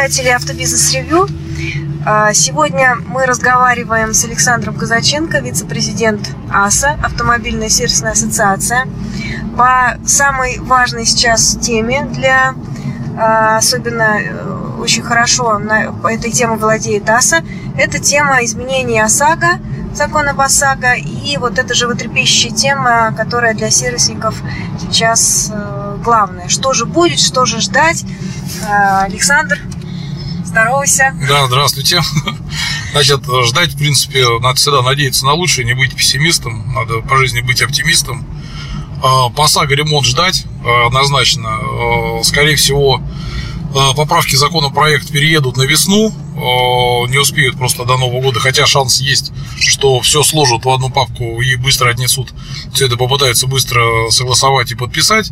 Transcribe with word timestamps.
читатели 0.00 0.30
Автобизнес-ревью. 0.30 1.28
А, 2.06 2.32
сегодня 2.32 2.96
мы 3.06 3.26
разговариваем 3.26 4.14
с 4.14 4.24
Александром 4.24 4.74
Казаченко, 4.74 5.40
вице-президент 5.40 6.26
АСА, 6.50 6.96
Автомобильная 7.02 7.68
сервисная 7.68 8.12
ассоциация, 8.12 8.86
по 9.58 9.98
самой 10.06 10.58
важной 10.58 11.04
сейчас 11.04 11.54
теме 11.56 12.06
для, 12.06 12.54
а, 13.18 13.58
особенно 13.58 14.22
э, 14.22 14.78
очень 14.80 15.02
хорошо 15.02 15.58
на 15.58 15.92
этой 16.08 16.30
теме 16.30 16.56
владеет 16.56 17.10
АСА. 17.10 17.44
Это 17.76 17.98
тема 17.98 18.42
изменения 18.42 19.04
ОСАГО, 19.04 19.58
закона 19.92 20.30
об 20.30 20.40
ОСАГО, 20.40 20.94
и 20.94 21.36
вот 21.36 21.58
эта 21.58 21.74
животрепещущая 21.74 22.52
тема, 22.52 23.12
которая 23.14 23.52
для 23.52 23.68
сервисников 23.68 24.34
сейчас 24.80 25.50
э, 25.52 25.98
главная. 26.02 26.48
Что 26.48 26.72
же 26.72 26.86
будет, 26.86 27.20
что 27.20 27.44
же 27.44 27.60
ждать? 27.60 28.06
А, 28.66 29.02
Александр, 29.02 29.58
здоровайся. 30.50 31.14
Да, 31.28 31.46
здравствуйте. 31.46 32.02
Значит, 32.92 33.22
ждать, 33.46 33.74
в 33.74 33.78
принципе, 33.78 34.26
надо 34.40 34.56
всегда 34.56 34.82
надеяться 34.82 35.24
на 35.24 35.32
лучшее, 35.32 35.64
не 35.64 35.74
быть 35.74 35.94
пессимистом, 35.94 36.74
надо 36.74 37.00
по 37.00 37.16
жизни 37.16 37.40
быть 37.40 37.62
оптимистом. 37.62 38.26
А, 39.02 39.30
по 39.30 39.46
ремонт 39.68 40.06
ждать 40.06 40.44
а, 40.64 40.86
однозначно. 40.88 41.58
Скорее 42.24 42.56
всего, 42.56 43.00
поправки 43.96 44.34
законопроект 44.34 45.10
переедут 45.10 45.56
на 45.56 45.62
весну, 45.62 46.12
не 47.08 47.18
успеют 47.18 47.56
просто 47.56 47.84
до 47.84 47.96
Нового 47.96 48.20
года, 48.20 48.40
хотя 48.40 48.66
шанс 48.66 49.00
есть, 49.00 49.32
что 49.60 50.00
все 50.00 50.22
сложат 50.24 50.64
в 50.64 50.70
одну 50.70 50.90
папку 50.90 51.40
и 51.40 51.54
быстро 51.54 51.90
отнесут, 51.90 52.32
все 52.74 52.86
это 52.86 52.96
попытаются 52.96 53.46
быстро 53.46 54.10
согласовать 54.10 54.72
и 54.72 54.74
подписать, 54.74 55.30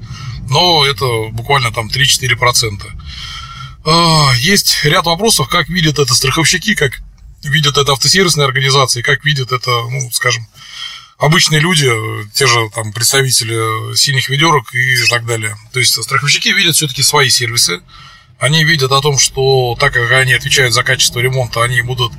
но 0.49 0.85
это 0.87 1.05
буквально 1.32 1.73
там 1.73 1.88
3-4%. 1.88 2.82
А, 3.84 4.32
есть 4.37 4.84
ряд 4.84 5.07
вопросов, 5.07 5.48
как 5.48 5.68
видят 5.68 5.98
это 5.98 6.15
страховщики, 6.15 6.74
как 6.74 7.01
видят 7.43 7.76
это 7.76 7.93
автосервисные 7.93 8.46
организации, 8.46 9.02
как 9.02 9.24
видят 9.24 9.52
это, 9.52 9.70
ну, 9.70 10.10
скажем, 10.12 10.46
обычные 11.18 11.60
люди, 11.60 11.90
те 12.32 12.46
же 12.46 12.70
там 12.74 12.93
представители 12.93 13.95
синих 13.96 14.29
ведерок 14.29 14.74
и 14.74 15.07
так 15.09 15.26
далее. 15.26 15.57
То 15.73 15.80
есть 15.80 16.02
страховщики 16.02 16.48
видят 16.48 16.76
все-таки 16.76 17.02
свои 17.02 17.29
сервисы, 17.29 17.80
они 18.38 18.62
видят 18.65 18.93
о 18.93 19.01
том, 19.01 19.18
что 19.18 19.76
так 19.79 19.92
как 19.92 20.10
они 20.13 20.32
отвечают 20.32 20.73
за 20.73 20.85
качество 20.85 21.18
ремонта, 21.18 21.63
они 21.63 21.82
будут 21.82 22.13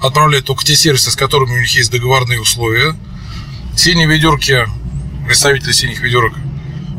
отправлять 0.00 0.46
только 0.46 0.64
те 0.64 0.74
сервисы, 0.74 1.10
с 1.10 1.16
которыми 1.16 1.56
у 1.56 1.60
них 1.60 1.74
есть 1.74 1.90
договорные 1.90 2.40
условия. 2.40 2.96
Синие 3.76 4.06
ведерки, 4.06 4.66
представители 5.26 5.72
синих 5.72 6.00
ведерок, 6.00 6.32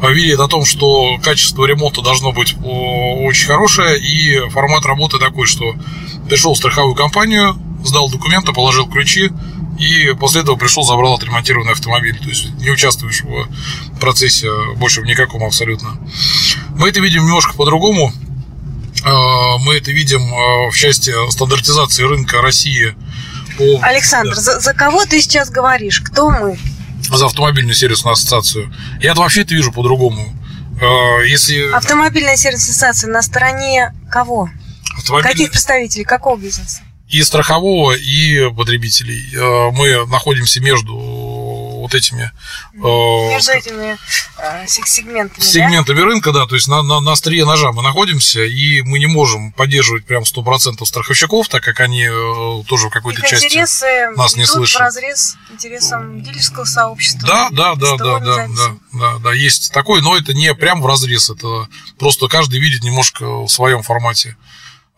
видят 0.07 0.39
о 0.39 0.47
том, 0.47 0.65
что 0.65 1.17
качество 1.21 1.65
ремонта 1.65 2.01
должно 2.01 2.31
быть 2.31 2.55
очень 2.61 3.47
хорошее, 3.47 3.99
и 3.99 4.49
формат 4.49 4.85
работы 4.85 5.19
такой, 5.19 5.45
что 5.45 5.75
пришел 6.29 6.53
в 6.53 6.57
страховую 6.57 6.95
компанию, 6.95 7.57
сдал 7.83 8.09
документы, 8.09 8.53
положил 8.53 8.87
ключи, 8.87 9.31
и 9.79 10.13
после 10.19 10.41
этого 10.41 10.57
пришел, 10.57 10.83
забрал 10.83 11.15
отремонтированный 11.15 11.71
автомобиль. 11.71 12.17
То 12.19 12.29
есть 12.29 12.49
не 12.59 12.69
участвуешь 12.69 13.21
в 13.21 13.99
процессе 13.99 14.49
больше 14.75 15.01
в 15.01 15.05
никаком 15.05 15.43
абсолютно. 15.43 15.97
Мы 16.75 16.89
это 16.89 16.99
видим 16.99 17.23
немножко 17.23 17.53
по-другому. 17.53 18.11
А, 19.05 19.57
мы 19.59 19.75
это 19.75 19.91
видим 19.91 20.21
а, 20.33 20.69
в 20.69 20.75
части 20.75 21.13
стандартизации 21.31 22.03
рынка 22.03 22.41
России. 22.41 22.93
По... 23.57 23.85
Александр, 23.85 24.35
да. 24.35 24.41
за, 24.41 24.59
за 24.59 24.73
кого 24.73 25.05
ты 25.05 25.21
сейчас 25.21 25.49
говоришь? 25.49 26.01
Кто 26.01 26.29
мы? 26.29 26.57
За 27.07 27.25
автомобильную 27.25 27.75
сервисную 27.75 28.13
ассоциацию. 28.13 28.73
Я 29.01 29.13
вообще 29.13 29.41
это 29.41 29.53
вижу 29.55 29.71
по-другому. 29.71 30.35
А, 30.81 31.21
если... 31.21 31.71
Автомобильная 31.71 32.35
сервисная 32.35 32.71
ассоциация 32.71 33.11
на 33.11 33.21
стороне 33.21 33.93
кого? 34.11 34.49
Автомобиль... 34.97 35.31
Каких 35.31 35.51
представителей? 35.51 36.03
Какого 36.03 36.37
бизнеса? 36.37 36.81
И 37.07 37.23
страхового, 37.23 37.93
и 37.93 38.49
потребителей. 38.51 39.31
Мы 39.71 40.05
находимся 40.05 40.61
между 40.61 40.93
вот 41.89 41.95
этими... 41.95 42.31
Э, 42.75 43.29
Между 43.29 43.51
этими 43.51 43.97
э, 44.37 44.67
сегментами, 44.67 45.43
Сегментами 45.43 45.99
да? 45.99 46.05
рынка, 46.05 46.31
да, 46.31 46.45
то 46.45 46.55
есть 46.55 46.67
на, 46.67 46.83
на, 46.83 46.99
на 46.99 47.13
острие 47.13 47.45
ножа 47.45 47.71
мы 47.71 47.81
находимся, 47.81 48.43
и 48.43 48.81
мы 48.81 48.99
не 48.99 49.07
можем 49.07 49.51
поддерживать 49.51 50.05
прям 50.05 50.23
100% 50.23 50.85
страховщиков, 50.85 51.47
так 51.49 51.63
как 51.63 51.79
они 51.79 52.03
э, 52.03 52.63
тоже 52.67 52.87
в 52.87 52.89
какой-то 52.91 53.21
части 53.21 53.45
интересы 53.45 54.09
нас 54.15 54.35
не 54.35 54.45
слышат. 54.45 54.79
в 54.79 54.83
разрез 54.83 55.37
интересам 55.49 56.21
дилерского 56.21 56.65
сообщества. 56.65 57.27
Да, 57.27 57.49
да, 57.51 57.75
да, 57.75 57.97
да, 57.97 58.19
да, 58.19 58.47
да, 58.47 58.75
да, 58.93 59.17
да, 59.19 59.33
есть 59.33 59.71
такой, 59.73 60.01
но 60.01 60.15
это 60.17 60.33
не 60.33 60.53
прям 60.53 60.81
в 60.81 60.85
разрез, 60.85 61.29
это 61.29 61.67
просто 61.97 62.27
каждый 62.27 62.59
видит 62.59 62.83
немножко 62.83 63.25
в 63.25 63.47
своем 63.47 63.81
формате. 63.83 64.37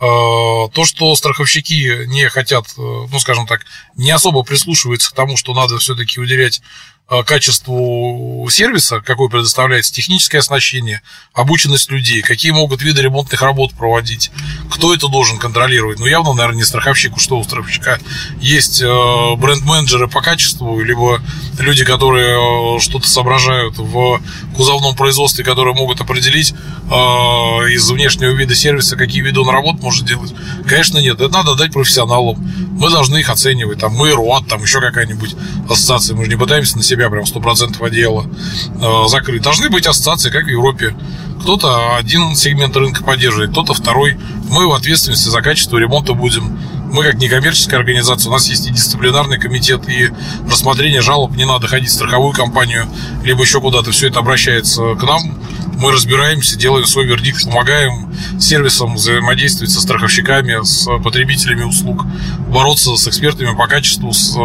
То, 0.02 0.84
что 0.84 1.16
страховщики 1.16 2.06
не 2.08 2.28
хотят, 2.28 2.66
ну, 2.76 3.20
скажем 3.20 3.46
так, 3.46 3.68
не 3.96 4.10
особо 4.10 4.42
прислушиваются 4.42 5.12
к 5.12 5.14
тому, 5.14 5.38
что 5.38 5.54
надо 5.54 5.78
все-таки 5.78 6.20
уделять 6.20 6.60
Э, 6.60 6.91
качеству 7.26 8.48
сервиса, 8.50 9.02
какой 9.02 9.30
предоставляется 9.30 9.94
техническое 9.94 10.40
оснащение, 10.40 11.02
обученность 11.34 11.92
людей, 11.92 12.22
какие 12.22 12.52
могут 12.52 12.82
виды 12.82 13.02
ремонтных 13.02 13.42
работ 13.42 13.74
проводить, 13.74 14.32
кто 14.70 14.94
это 14.94 15.08
должен 15.08 15.38
контролировать. 15.38 16.00
Ну, 16.00 16.06
явно, 16.06 16.34
наверное, 16.34 16.60
не 16.60 16.64
страховщик, 16.64 17.20
что 17.20 17.38
у 17.38 17.44
страховщика 17.44 18.00
есть 18.40 18.82
э, 18.82 19.36
бренд-менеджеры 19.36 20.08
по 20.08 20.22
качеству, 20.22 20.80
либо 20.82 21.22
люди, 21.60 21.84
которые 21.84 22.78
э, 22.78 22.80
что-то 22.80 23.08
соображают 23.08 23.78
в 23.78 24.22
кузовном 24.56 24.96
производстве, 24.96 25.44
которые 25.44 25.76
могут 25.76 26.00
определить 26.02 26.54
из 26.92 27.90
внешнего 27.90 28.32
вида 28.32 28.54
сервиса, 28.54 28.98
какие 28.98 29.22
виды 29.22 29.40
он 29.40 29.50
работ 29.50 29.82
может 29.82 30.06
делать. 30.06 30.34
Конечно, 30.68 30.98
нет, 30.98 31.22
это 31.22 31.30
надо 31.30 31.56
дать 31.56 31.72
профессионалам. 31.72 32.36
Мы 32.78 32.90
должны 32.90 33.18
их 33.18 33.30
оценивать. 33.30 33.80
Там 33.80 33.94
мы, 33.94 34.12
РУАТ, 34.12 34.48
там 34.48 34.62
еще 34.62 34.82
какая-нибудь 34.82 35.36
ассоциация. 35.70 36.18
Мы 36.18 36.26
же 36.26 36.32
не 36.32 36.36
пытаемся 36.36 36.76
на 36.76 36.84
себя 36.84 37.01
себя 37.02 37.10
прям 37.10 37.24
100% 37.24 37.84
одеяла 37.86 38.26
э, 38.26 39.08
закрыть. 39.08 39.42
Должны 39.42 39.70
быть 39.70 39.88
ассоциации, 39.88 40.30
как 40.30 40.46
в 40.46 40.48
Европе. 40.48 40.96
Кто-то 41.42 41.96
один 41.96 42.36
сегмент 42.36 42.76
рынка 42.76 43.04
поддерживает, 43.04 43.52
кто-то 43.52 43.74
второй. 43.74 44.18
Мы 44.50 44.68
в 44.68 44.74
ответственности 44.74 45.30
за 45.30 45.42
качество 45.42 45.78
ремонта 45.78 46.14
будем. 46.14 46.60
Мы 46.92 47.04
как 47.04 47.16
некоммерческая 47.16 47.80
организация, 47.80 48.30
у 48.30 48.34
нас 48.34 48.50
есть 48.50 48.68
и 48.68 48.70
дисциплинарный 48.70 49.40
комитет, 49.40 49.88
и 49.88 50.12
рассмотрение 50.46 51.02
жалоб 51.02 51.36
не 51.38 51.46
надо 51.46 51.68
ходить 51.68 51.90
в 51.90 51.94
страховую 51.94 52.34
компанию, 52.34 52.86
либо 53.24 53.42
еще 53.42 53.62
куда-то. 53.62 53.92
Все 53.92 54.10
это 54.10 54.20
обращается 54.20 54.96
к 54.96 55.04
нам. 55.04 55.40
Мы 55.78 55.92
разбираемся, 55.94 56.58
делаем 56.58 56.86
свой 56.86 57.06
вердикт, 57.08 57.44
помогаем 57.46 58.14
сервисам 58.40 58.96
взаимодействовать 58.96 59.72
со 59.72 59.82
страховщиками, 59.82 60.64
с 60.64 60.86
потребителями 61.02 61.64
услуг, 61.64 62.06
бороться 62.50 62.96
с 62.96 63.08
экспертами 63.08 63.56
по 63.56 63.68
качеству, 63.68 64.14
с 64.14 64.38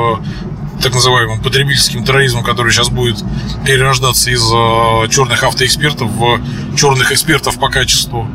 так 0.82 0.94
называемым 0.94 1.40
потребительским 1.42 2.04
терроризмом, 2.04 2.44
который 2.44 2.72
сейчас 2.72 2.88
будет 2.88 3.16
перерождаться 3.64 4.30
из 4.30 4.42
э, 4.42 5.08
черных 5.10 5.42
автоэкспертов 5.42 6.10
в 6.10 6.76
черных 6.76 7.12
экспертов 7.12 7.58
по 7.58 7.68
качеству. 7.68 8.28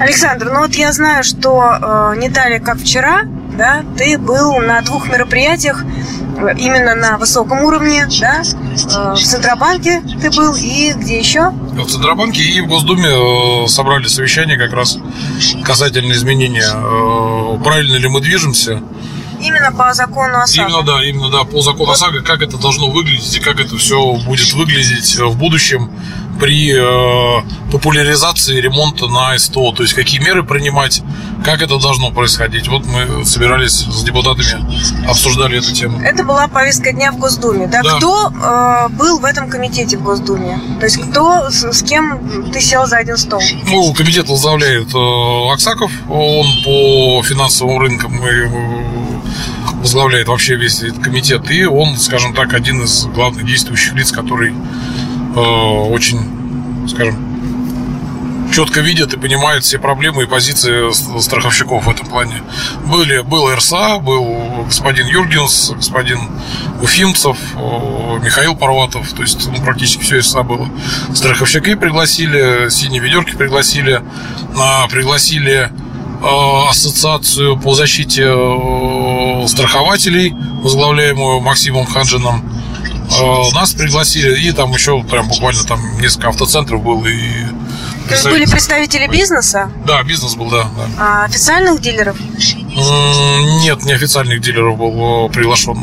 Александр, 0.00 0.50
ну 0.52 0.60
вот 0.60 0.74
я 0.74 0.92
знаю, 0.92 1.22
что 1.22 1.62
э, 2.14 2.18
не 2.18 2.28
далее, 2.28 2.60
как 2.60 2.78
вчера, 2.78 3.22
да, 3.56 3.84
ты 3.96 4.18
был 4.18 4.58
на 4.58 4.80
двух 4.80 5.08
мероприятиях 5.08 5.84
э, 5.84 6.54
именно 6.58 6.94
на 6.94 7.18
высоком 7.18 7.60
уровне, 7.62 8.08
да, 8.20 8.42
э, 8.42 9.14
в 9.14 9.20
Центробанке 9.20 10.02
ты 10.20 10.30
был 10.30 10.54
и 10.56 10.92
где 10.94 11.18
еще? 11.18 11.50
В 11.50 11.86
Центробанке 11.86 12.42
и 12.42 12.60
в 12.62 12.66
Госдуме 12.66 13.68
собрали 13.68 14.08
совещание 14.08 14.56
как 14.56 14.72
раз 14.72 14.98
касательно 15.64 16.12
изменения, 16.14 16.68
правильно 17.62 17.96
ли 17.96 18.08
мы 18.08 18.20
движемся, 18.20 18.82
Именно 19.42 19.72
по 19.72 19.92
закону 19.94 20.38
ОСАГО. 20.38 20.68
Именно, 20.68 20.82
да, 20.82 21.04
именно, 21.04 21.30
да, 21.30 21.44
по 21.44 21.60
закону 21.62 21.92
ОСАГО, 21.92 22.22
как 22.22 22.42
это 22.42 22.56
должно 22.58 22.90
выглядеть 22.90 23.36
и 23.36 23.40
как 23.40 23.60
это 23.60 23.76
все 23.76 24.14
будет 24.14 24.52
выглядеть 24.52 25.18
в 25.18 25.36
будущем 25.36 25.90
при 26.40 26.74
э, 26.74 27.42
популяризации 27.70 28.60
ремонта 28.60 29.06
на 29.06 29.38
СТО, 29.38 29.72
то 29.72 29.82
есть 29.82 29.94
какие 29.94 30.20
меры 30.20 30.42
принимать, 30.42 31.02
как 31.44 31.62
это 31.62 31.78
должно 31.78 32.10
происходить. 32.10 32.68
Вот 32.68 32.84
мы 32.84 33.24
собирались 33.24 33.84
с 33.84 34.02
депутатами, 34.02 35.06
обсуждали 35.08 35.58
эту 35.58 35.72
тему. 35.72 36.00
Это 36.00 36.24
была 36.24 36.48
повестка 36.48 36.92
дня 36.92 37.12
в 37.12 37.18
Госдуме. 37.18 37.66
Да? 37.66 37.82
Да. 37.82 37.96
Кто 37.96 38.30
э, 38.30 38.88
был 38.90 39.18
в 39.20 39.24
этом 39.24 39.48
комитете 39.48 39.96
в 39.96 40.02
Госдуме? 40.02 40.58
То 40.80 40.86
есть 40.86 40.98
кто, 40.98 41.50
с, 41.50 41.62
с 41.72 41.82
кем 41.82 42.50
ты 42.50 42.60
сел 42.60 42.86
за 42.86 42.96
один 42.96 43.16
стол? 43.16 43.40
Ну, 43.66 43.92
комитет 43.94 44.28
возглавляет 44.28 44.92
э, 44.94 45.52
Аксаков, 45.52 45.92
он 46.08 46.46
по 46.64 47.22
финансовым 47.22 47.78
рынкам 47.78 48.16
и 48.26 49.11
возглавляет 49.74 50.28
вообще 50.28 50.56
весь 50.56 50.82
этот 50.82 51.02
комитет, 51.02 51.50
и 51.50 51.64
он, 51.64 51.96
скажем 51.96 52.34
так, 52.34 52.54
один 52.54 52.82
из 52.82 53.06
главных 53.06 53.44
действующих 53.44 53.94
лиц, 53.94 54.12
который 54.12 54.52
э, 54.52 55.38
очень, 55.38 56.88
скажем, 56.88 57.32
четко 58.52 58.80
видит 58.80 59.14
и 59.14 59.16
понимает 59.16 59.64
все 59.64 59.78
проблемы 59.78 60.24
и 60.24 60.26
позиции 60.26 60.92
страховщиков 61.20 61.86
в 61.86 61.90
этом 61.90 62.06
плане. 62.06 62.42
Были, 62.84 63.20
был 63.20 63.52
РСА, 63.52 63.98
был 63.98 64.64
господин 64.66 65.06
Юргенс, 65.06 65.70
господин 65.70 66.18
Уфимцев, 66.80 67.38
э, 67.56 68.18
Михаил 68.22 68.54
Парватов, 68.54 69.12
то 69.12 69.22
есть 69.22 69.48
ну, 69.50 69.64
практически 69.64 70.02
все 70.02 70.18
РСА 70.18 70.42
было. 70.42 70.68
Страховщики 71.14 71.74
пригласили, 71.74 72.68
синие 72.70 73.00
ведерки 73.00 73.34
пригласили, 73.34 74.00
пригласили 74.90 75.70
ассоциацию 76.22 77.58
по 77.58 77.74
защите 77.74 78.24
страхователей, 79.48 80.34
возглавляемую 80.62 81.40
Максимом 81.40 81.86
Ханжином. 81.86 82.42
Нас 83.54 83.72
пригласили, 83.72 84.40
и 84.40 84.52
там 84.52 84.72
еще 84.72 85.02
прям 85.02 85.28
буквально 85.28 85.64
там 85.64 85.80
несколько 86.00 86.28
автоцентров 86.28 86.82
было, 86.82 87.06
и 87.06 87.44
то 88.08 88.14
есть 88.14 88.28
были 88.28 88.46
представители 88.46 89.06
бизнеса? 89.06 89.70
Да, 89.86 90.02
бизнес 90.02 90.34
был, 90.34 90.50
да. 90.50 90.64
да. 90.64 90.86
А 90.98 91.24
официальных 91.24 91.80
дилеров? 91.80 92.16
Нет, 92.20 93.84
неофициальных 93.84 94.40
дилеров 94.40 94.76
был 94.76 95.28
приглашен. 95.28 95.78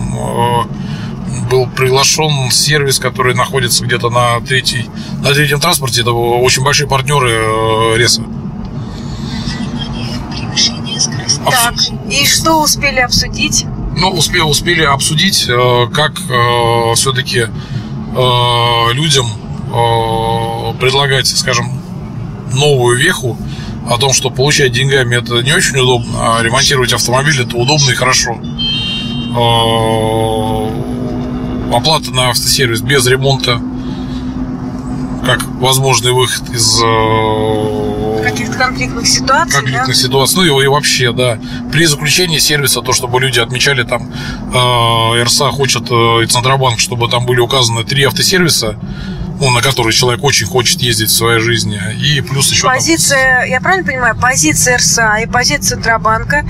Был 1.50 1.66
приглашен 1.68 2.52
сервис, 2.52 3.00
который 3.00 3.34
находится 3.34 3.84
где-то 3.84 4.10
на, 4.10 4.40
третий, 4.42 4.88
на 5.24 5.34
третьем 5.34 5.60
транспорте. 5.60 6.02
Это 6.02 6.12
очень 6.12 6.64
большие 6.64 6.88
партнеры 6.88 7.32
э, 7.32 7.98
Реса. 7.98 8.22
Так, 11.52 11.76
и 12.10 12.26
что 12.26 12.62
успели 12.62 13.00
обсудить? 13.00 13.66
Ну, 13.96 14.10
успели, 14.12 14.42
успели 14.42 14.84
обсудить, 14.84 15.46
э, 15.48 15.88
как 15.94 16.14
э, 16.20 16.94
все-таки 16.96 17.48
людям 18.92 19.28
предлагать, 20.80 21.28
скажем, 21.28 21.80
новую 22.54 22.98
веху 22.98 23.38
о 23.88 24.00
том, 24.00 24.14
что 24.14 24.32
получать 24.32 24.72
деньгами 24.72 25.18
это 25.18 25.44
не 25.44 25.54
очень 25.54 25.78
удобно, 25.78 26.38
а 26.38 26.42
ремонтировать 26.42 26.92
автомобиль 26.92 27.40
это 27.40 27.56
удобно 27.56 27.92
и 27.92 27.94
хорошо. 27.94 28.32
Оплата 31.72 32.10
на 32.10 32.30
автосервис 32.30 32.82
без 32.82 33.06
ремонта 33.06 33.62
как 35.30 35.46
возможный 35.60 36.12
выход 36.12 36.50
из 36.50 36.82
э, 36.82 36.86
конфликтных 38.60 39.08
ситуаций. 39.08 39.56
Конфликтных 39.56 39.88
да? 39.88 39.94
ситуаций. 39.94 40.36
Ну 40.38 40.60
и, 40.60 40.64
и 40.64 40.68
вообще, 40.68 41.12
да. 41.12 41.40
При 41.72 41.86
заключении 41.86 42.38
сервиса, 42.38 42.82
то, 42.82 42.94
чтобы 42.94 43.20
люди 43.20 43.40
отмечали 43.40 43.84
там, 43.84 44.12
э, 44.54 45.24
РСА 45.24 45.52
хочет 45.52 45.84
э, 45.90 46.24
и 46.24 46.26
Центробанк, 46.28 46.80
чтобы 46.80 47.10
там 47.10 47.26
были 47.26 47.40
указаны 47.40 47.84
три 47.84 48.04
автосервиса, 48.04 48.78
ну, 49.40 49.50
на 49.52 49.62
который 49.62 49.94
человек 49.94 50.24
очень 50.24 50.46
хочет 50.46 50.82
ездить 50.82 51.10
в 51.10 51.16
своей 51.16 51.40
жизни. 51.40 51.80
И 52.00 52.22
плюс 52.22 52.52
еще... 52.52 52.68
Позиция, 52.68 53.42
там... 53.42 53.50
я 53.50 53.62
правильно 53.62 53.86
понимаю, 53.86 54.18
позиция 54.20 54.78
РСА 54.78 55.18
и 55.24 55.26
позиция 55.26 55.78
Центробанка 55.78 56.46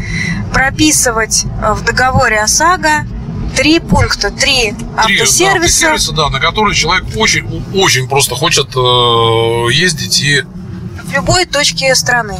прописывать 0.52 1.46
э, 1.62 1.74
в 1.74 1.84
договоре 1.84 2.42
ОСАГО 2.42 3.06
три 3.56 3.80
пункта, 3.80 4.32
три, 4.32 4.74
три 5.06 5.20
автосервиса. 5.20 5.44
Да, 5.44 5.56
автосервиса, 5.56 6.12
да, 6.14 6.30
на 6.30 6.40
которые 6.40 6.76
человек 6.76 7.06
очень, 7.16 7.64
очень 7.74 8.08
просто 8.08 8.36
хочет 8.36 8.76
э, 8.76 9.74
ездить 9.74 10.22
и... 10.22 10.44
В 11.10 11.14
любой 11.14 11.46
точке 11.46 11.96
страны. 11.96 12.38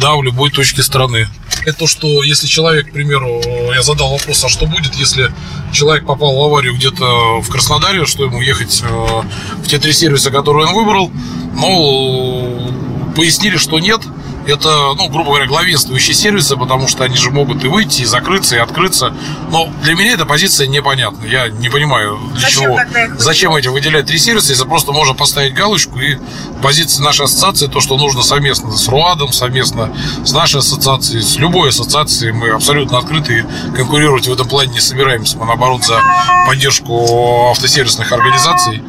Да, 0.00 0.16
в 0.16 0.22
любой 0.22 0.50
точке 0.50 0.82
страны. 0.82 1.28
Это 1.66 1.80
то, 1.80 1.86
что 1.86 2.22
если 2.22 2.46
человек, 2.46 2.88
к 2.88 2.92
примеру, 2.92 3.42
я 3.74 3.82
задал 3.82 4.12
вопрос, 4.12 4.42
а 4.42 4.48
что 4.48 4.64
будет, 4.64 4.94
если 4.94 5.30
человек 5.70 6.06
попал 6.06 6.34
в 6.34 6.42
аварию 6.44 6.74
где-то 6.74 7.42
в 7.42 7.50
Краснодаре, 7.50 8.06
что 8.06 8.24
ему 8.24 8.40
ехать 8.40 8.82
э, 8.82 9.22
в 9.62 9.66
те 9.66 9.78
три 9.78 9.92
сервиса, 9.92 10.30
которые 10.30 10.66
он 10.66 10.74
выбрал, 10.74 11.12
ну, 11.54 12.72
пояснили, 13.14 13.58
что 13.58 13.78
нет, 13.80 14.00
это, 14.48 14.94
ну, 14.96 15.08
грубо 15.08 15.30
говоря, 15.30 15.46
главенствующие 15.46 16.14
сервисы, 16.14 16.56
потому 16.56 16.88
что 16.88 17.04
они 17.04 17.16
же 17.16 17.30
могут 17.30 17.64
и 17.64 17.68
выйти, 17.68 18.02
и 18.02 18.04
закрыться, 18.04 18.56
и 18.56 18.58
открыться. 18.58 19.14
Но 19.50 19.68
для 19.82 19.94
меня 19.94 20.12
эта 20.12 20.26
позиция 20.26 20.66
непонятна. 20.66 21.24
Я 21.26 21.48
не 21.48 21.68
понимаю, 21.68 22.18
для 22.32 22.40
зачем 22.40 22.62
чего. 22.62 22.78
Зачем 23.18 23.54
эти 23.54 23.68
выделять 23.68 24.06
три 24.06 24.18
сервиса, 24.18 24.50
если 24.50 24.64
просто 24.64 24.92
можно 24.92 25.14
поставить 25.14 25.54
галочку 25.54 25.98
и 25.98 26.18
позиция 26.62 27.04
нашей 27.04 27.26
ассоциации, 27.26 27.66
то, 27.66 27.80
что 27.80 27.96
нужно 27.96 28.22
совместно 28.22 28.76
с 28.76 28.88
РУАДом, 28.88 29.32
совместно 29.32 29.92
с 30.24 30.32
нашей 30.32 30.60
ассоциацией, 30.60 31.22
с 31.22 31.36
любой 31.36 31.70
ассоциацией, 31.70 32.32
мы 32.32 32.50
абсолютно 32.50 32.98
открыты 32.98 33.40
и 33.40 33.76
конкурировать 33.76 34.26
в 34.26 34.32
этом 34.32 34.48
плане 34.48 34.72
не 34.72 34.80
собираемся. 34.80 35.36
Мы, 35.38 35.46
наоборот, 35.46 35.84
за 35.84 36.00
поддержку 36.46 37.50
автосервисных 37.50 38.12
организаций. 38.12 38.82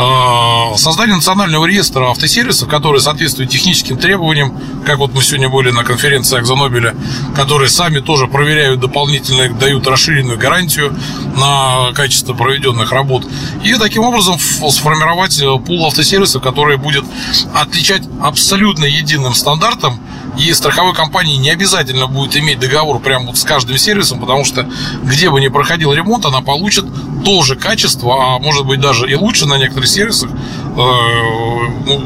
А, 0.00 0.76
создание 0.76 1.16
национального 1.16 1.66
реестра 1.66 2.08
автосервисов, 2.10 2.68
который 2.68 3.00
соответствует 3.00 3.50
техническим 3.50 3.98
требованиям, 3.98 4.56
как 4.86 4.98
вот 4.98 5.12
мы 5.12 5.20
сегодня 5.22 5.48
были 5.48 5.72
на 5.72 5.82
конференции 5.82 6.38
Акзонобеля, 6.38 6.94
которые 7.34 7.68
сами 7.68 7.98
тоже 7.98 8.28
проверяют 8.28 8.78
дополнительно, 8.78 9.52
дают 9.52 9.88
расширенную 9.88 10.38
гарантию 10.38 10.96
на 11.36 11.90
качество 11.94 12.32
проведенных 12.32 12.92
работ. 12.92 13.26
И 13.64 13.74
таким 13.74 14.04
образом 14.04 14.38
сформировать 14.38 15.36
э, 15.40 15.58
пул 15.58 15.84
автосервисов, 15.86 16.42
который 16.42 16.76
будет 16.76 17.04
отличать 17.52 18.02
абсолютно 18.22 18.84
единым 18.84 19.34
стандартом 19.34 19.98
и 20.38 20.52
страховой 20.52 20.94
компании 20.94 21.36
не 21.36 21.50
обязательно 21.50 22.06
будет 22.06 22.36
иметь 22.36 22.60
договор 22.60 23.00
прямо 23.00 23.26
вот 23.26 23.38
с 23.38 23.42
каждым 23.42 23.76
сервисом, 23.76 24.20
потому 24.20 24.44
что 24.44 24.68
где 25.02 25.30
бы 25.30 25.40
ни 25.40 25.48
проходил 25.48 25.92
ремонт, 25.92 26.24
она 26.24 26.40
получит 26.40 26.84
то 27.24 27.42
же 27.42 27.56
качество, 27.56 28.34
а 28.34 28.38
может 28.38 28.66
быть 28.66 28.80
даже 28.80 29.10
и 29.10 29.14
лучше 29.14 29.46
на 29.46 29.58
некоторых 29.58 29.88
сервисах, 29.88 30.30
э, 30.30 30.34
ну, 30.76 32.02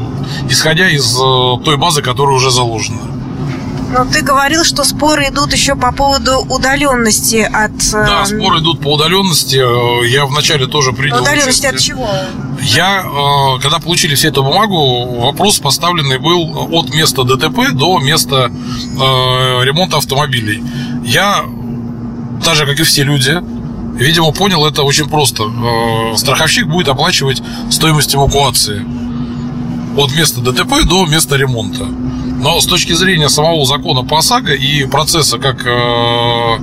исходя 0.49 0.89
из 0.89 1.15
э, 1.15 1.63
той 1.63 1.77
базы, 1.77 2.01
которая 2.01 2.35
уже 2.35 2.51
заложена. 2.51 3.01
Но 3.91 4.05
ты 4.05 4.21
говорил, 4.21 4.63
что 4.63 4.83
споры 4.83 5.27
идут 5.29 5.53
еще 5.53 5.75
по 5.75 5.91
поводу 5.91 6.39
удаленности 6.39 7.37
от... 7.37 7.71
Э, 7.93 8.05
да, 8.05 8.25
споры 8.25 8.59
идут 8.59 8.81
по 8.81 8.93
удаленности. 8.93 9.57
Я 10.07 10.25
вначале 10.25 10.65
тоже 10.65 10.93
принял 10.93 11.21
Удаленности 11.21 11.67
от 11.67 11.77
чего? 11.77 12.09
Я, 12.61 13.05
когда 13.61 13.77
получили 13.79 14.15
всю 14.15 14.29
эту 14.29 14.43
бумагу, 14.43 15.21
вопрос 15.21 15.59
поставленный 15.59 16.17
был 16.17 16.69
от 16.71 16.93
места 16.93 17.23
ДТП 17.23 17.71
до 17.73 17.99
места 17.99 18.51
ремонта 18.95 19.97
автомобилей. 19.97 20.63
Я, 21.05 21.45
так 22.43 22.55
же, 22.55 22.65
как 22.65 22.79
и 22.79 22.83
все 22.83 23.03
люди, 23.03 23.39
видимо, 23.93 24.31
понял 24.31 24.65
это 24.65 24.83
очень 24.83 25.09
просто. 25.09 25.43
Страховщик 26.15 26.67
будет 26.67 26.87
оплачивать 26.87 27.41
стоимость 27.69 28.15
эвакуации 28.15 28.85
от 29.97 30.15
места 30.15 30.41
ДТП 30.41 30.83
до 30.85 31.05
места 31.05 31.35
ремонта. 31.35 31.85
Но 31.85 32.59
с 32.59 32.65
точки 32.65 32.93
зрения 32.93 33.29
самого 33.29 33.65
закона 33.65 34.03
по 34.03 34.17
ОСАГО 34.17 34.53
и 34.53 34.85
процесса, 34.85 35.37
как 35.37 35.65
э, 35.65 36.59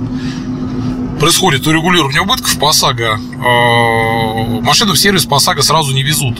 происходит 1.19 1.65
урегулирование 1.65 2.21
убытков 2.21 2.59
по 2.59 2.69
ОСАГО, 2.69 3.17
э, 3.17 4.61
машину 4.61 4.93
в 4.93 4.99
сервис 4.99 5.25
по 5.25 5.37
ОСАГО 5.37 5.63
сразу 5.63 5.93
не 5.93 6.03
везут. 6.03 6.37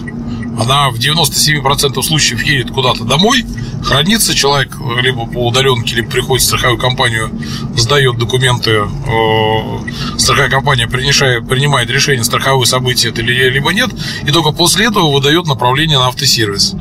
Она 0.59 0.89
в 0.89 0.95
97% 0.95 2.01
случаев 2.03 2.43
едет 2.43 2.71
куда-то 2.71 3.03
домой, 3.03 3.45
хранится, 3.83 4.35
человек 4.35 4.77
либо 5.01 5.25
по 5.25 5.47
удаленке, 5.47 5.95
либо 5.95 6.09
приходит 6.11 6.43
в 6.43 6.47
страховую 6.47 6.79
компанию, 6.79 7.31
сдает 7.75 8.17
документы, 8.17 8.71
э, 8.71 10.17
страховая 10.17 10.49
компания 10.49 10.87
принимает, 10.87 11.89
решение, 11.89 12.23
страховое 12.23 12.65
событие 12.65 13.11
это 13.11 13.21
либо 13.21 13.71
нет, 13.71 13.89
и 14.23 14.31
только 14.31 14.51
после 14.51 14.87
этого 14.87 15.11
выдает 15.13 15.47
направление 15.47 15.97
на 15.97 16.07
автосервис. 16.07 16.75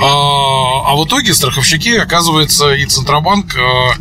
А, 0.00 0.90
а 0.90 0.96
в 0.96 1.06
итоге 1.06 1.34
страховщики, 1.34 1.96
оказывается, 1.96 2.74
и 2.74 2.84
Центробанк 2.84 3.56
а, 3.56 3.94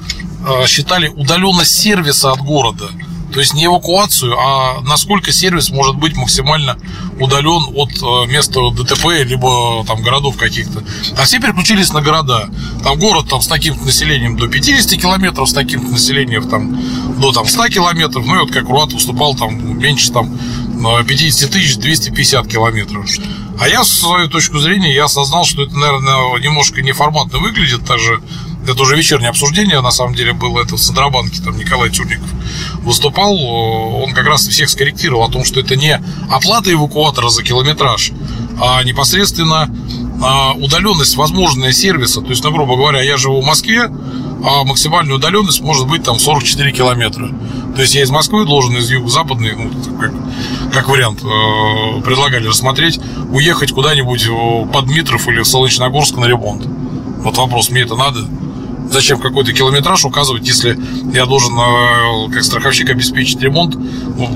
а, 0.45 0.67
считали 0.67 1.07
удаленность 1.07 1.79
сервиса 1.79 2.31
от 2.31 2.39
города. 2.39 2.89
То 3.31 3.39
есть 3.39 3.53
не 3.53 3.65
эвакуацию, 3.65 4.37
а 4.37 4.81
насколько 4.81 5.31
сервис 5.31 5.71
может 5.71 5.95
быть 5.95 6.15
максимально 6.15 6.77
удален 7.19 7.63
от 7.75 8.27
места 8.29 8.59
ДТП, 8.71 9.23
либо 9.23 9.83
там 9.85 10.01
городов 10.01 10.37
каких-то. 10.37 10.83
А 11.17 11.23
все 11.23 11.39
переключились 11.39 11.91
на 11.93 12.01
города. 12.01 12.49
Там 12.83 12.99
город 12.99 13.27
там, 13.29 13.41
с 13.41 13.47
таким 13.47 13.83
населением 13.85 14.37
до 14.37 14.47
50 14.47 14.99
километров, 14.99 15.49
с 15.49 15.53
таким 15.53 15.91
населением 15.91 16.49
там, 16.49 16.79
до 17.19 17.31
там, 17.31 17.47
100 17.47 17.69
километров. 17.69 18.25
Ну 18.25 18.35
и 18.35 18.39
вот 18.39 18.51
как 18.51 18.67
Руат 18.67 18.93
выступал 18.93 19.35
там 19.35 19.79
меньше 19.79 20.11
там 20.11 20.37
50 21.07 21.51
тысяч 21.51 21.77
250 21.77 22.47
километров. 22.47 23.09
А 23.59 23.67
я, 23.67 23.83
с 23.83 23.89
свою 23.89 24.27
точку 24.27 24.59
зрения, 24.59 24.93
я 24.93 25.05
осознал, 25.05 25.45
что 25.45 25.63
это, 25.63 25.77
наверное, 25.77 26.39
немножко 26.39 26.81
неформатно 26.81 27.37
выглядит. 27.39 27.85
Также 27.85 28.21
это 28.67 28.81
уже 28.81 28.95
вечернее 28.95 29.29
обсуждение, 29.29 29.81
на 29.81 29.91
самом 29.91 30.15
деле, 30.15 30.33
было 30.33 30.61
это 30.61 30.75
в 30.75 30.79
Центробанке, 30.79 31.41
там 31.41 31.57
Николай 31.57 31.89
Тюрников 31.89 32.29
выступал, 32.83 33.35
он 33.35 34.13
как 34.13 34.25
раз 34.25 34.47
всех 34.47 34.69
скорректировал 34.69 35.23
о 35.23 35.31
том, 35.31 35.43
что 35.43 35.59
это 35.59 35.75
не 35.75 36.01
оплата 36.29 36.71
эвакуатора 36.71 37.29
за 37.29 37.43
километраж, 37.43 38.11
а 38.61 38.83
непосредственно 38.83 39.69
а, 40.21 40.53
удаленность 40.53 41.15
возможная 41.15 41.71
сервиса. 41.71 42.21
То 42.21 42.29
есть, 42.29 42.43
ну, 42.43 42.51
грубо 42.51 42.75
говоря, 42.75 43.01
я 43.01 43.17
живу 43.17 43.41
в 43.41 43.45
Москве, 43.45 43.89
а 44.45 44.63
максимальная 44.63 45.15
удаленность 45.15 45.61
может 45.61 45.87
быть 45.87 46.03
там 46.03 46.19
44 46.19 46.71
километра. 46.71 47.29
То 47.75 47.81
есть 47.81 47.95
я 47.95 48.03
из 48.03 48.09
Москвы 48.09 48.45
должен 48.45 48.77
из 48.77 48.89
юго-западной, 48.89 49.55
ну, 49.55 49.71
как, 49.99 50.11
как 50.73 50.89
вариант, 50.89 51.21
э, 51.23 52.01
предлагали 52.01 52.47
рассмотреть, 52.47 52.99
уехать 53.31 53.71
куда-нибудь 53.71 54.27
под 54.71 54.85
Дмитров 54.85 55.27
или 55.27 55.41
в 55.41 55.47
Солнечногорск 55.47 56.15
на 56.17 56.25
ремонт. 56.25 56.65
Вот 57.23 57.37
вопрос, 57.37 57.69
мне 57.69 57.81
это 57.81 57.95
надо? 57.95 58.27
Зачем 58.93 59.19
какой-то 59.19 59.51
километраж 59.53 60.05
указывать, 60.05 60.47
если 60.47 60.79
я 61.15 61.25
должен, 61.25 61.57
э, 61.57 62.31
как 62.31 62.43
страховщик, 62.43 62.91
обеспечить 62.91 63.41
ремонт 63.41 63.73
ну, 63.75 64.27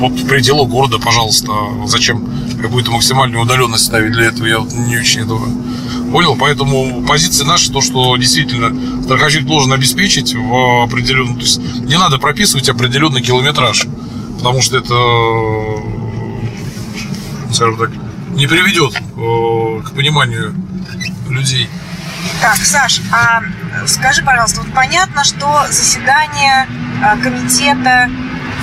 вот 0.00 0.12
в 0.12 0.26
пределах 0.26 0.68
города, 0.68 0.98
пожалуйста. 0.98 1.52
Зачем 1.86 2.28
какую-то 2.60 2.90
максимальную 2.90 3.44
удаленность 3.44 3.84
ставить 3.84 4.10
для 4.10 4.24
этого? 4.24 4.46
Я 4.46 4.58
не 4.88 4.98
очень 4.98 5.20
этого 5.20 5.40
Понял? 6.10 6.36
Поэтому 6.36 7.04
позиция 7.06 7.46
наша, 7.46 7.72
то, 7.72 7.80
что 7.80 8.16
действительно 8.16 9.02
страховщик 9.04 9.46
должен 9.46 9.72
обеспечить 9.72 10.34
в 10.34 10.82
определенном... 10.82 11.36
То 11.36 11.42
есть 11.42 11.58
не 11.58 11.96
надо 11.96 12.18
прописывать 12.18 12.68
определенный 12.68 13.22
километраж, 13.22 13.86
потому 14.36 14.62
что 14.62 14.78
это, 14.78 14.94
скажем 17.54 17.78
так, 17.78 17.90
не 18.34 18.48
приведет 18.48 18.94
э, 18.94 19.82
к 19.86 19.92
пониманию 19.92 20.52
людей. 21.30 21.68
Так, 22.40 22.56
Саш, 22.56 23.00
а 23.12 23.42
скажи, 23.86 24.22
пожалуйста, 24.22 24.62
вот 24.62 24.72
понятно, 24.74 25.24
что 25.24 25.66
заседание 25.68 26.66
а, 27.02 27.16
комитета 27.16 28.08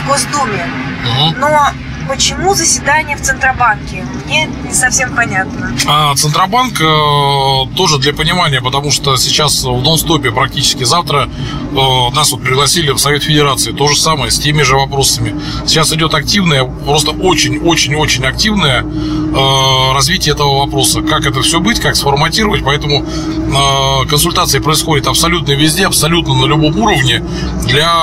в 0.04 0.08
Госдуме, 0.08 0.66
угу. 1.04 1.36
но 1.40 1.72
почему 2.10 2.56
заседание 2.56 3.16
в 3.16 3.22
Центробанке? 3.22 4.04
Мне 4.26 4.50
не 4.68 4.74
совсем 4.74 5.16
понятно. 5.16 5.72
А, 5.88 6.16
Центробанк 6.16 6.82
э, 6.82 7.76
тоже 7.78 8.00
для 8.00 8.14
понимания, 8.14 8.62
потому 8.62 8.90
что 8.90 9.16
сейчас 9.16 9.64
в 9.64 9.82
нон-стопе 9.82 10.32
практически 10.32 10.84
завтра 10.84 11.30
э, 11.30 12.16
нас 12.16 12.32
вот 12.32 12.42
пригласили 12.42 12.92
в 12.92 12.98
Совет 12.98 13.24
Федерации. 13.24 13.74
То 13.74 13.88
же 13.88 13.96
самое, 13.96 14.32
с 14.32 14.40
теми 14.40 14.64
же 14.64 14.76
вопросами. 14.76 15.40
Сейчас 15.68 15.94
идет 15.94 16.16
активное, 16.16 16.64
просто 16.64 17.12
очень-очень-очень 17.12 18.26
активное 18.26 18.82
э, 18.84 19.94
развитие 19.94 20.34
этого 20.34 20.66
вопроса. 20.66 21.04
Как 21.04 21.28
это 21.28 21.44
все 21.44 21.60
быть, 21.60 21.80
как 21.80 21.96
сформатировать. 21.96 22.64
Поэтому 22.66 23.06
э, 23.06 24.08
консультации 24.10 24.58
происходят 24.58 25.06
абсолютно 25.06 25.52
везде, 25.52 25.86
абсолютно 25.86 26.34
на 26.34 26.46
любом 26.46 26.76
уровне. 26.80 27.24
Для, 27.68 27.94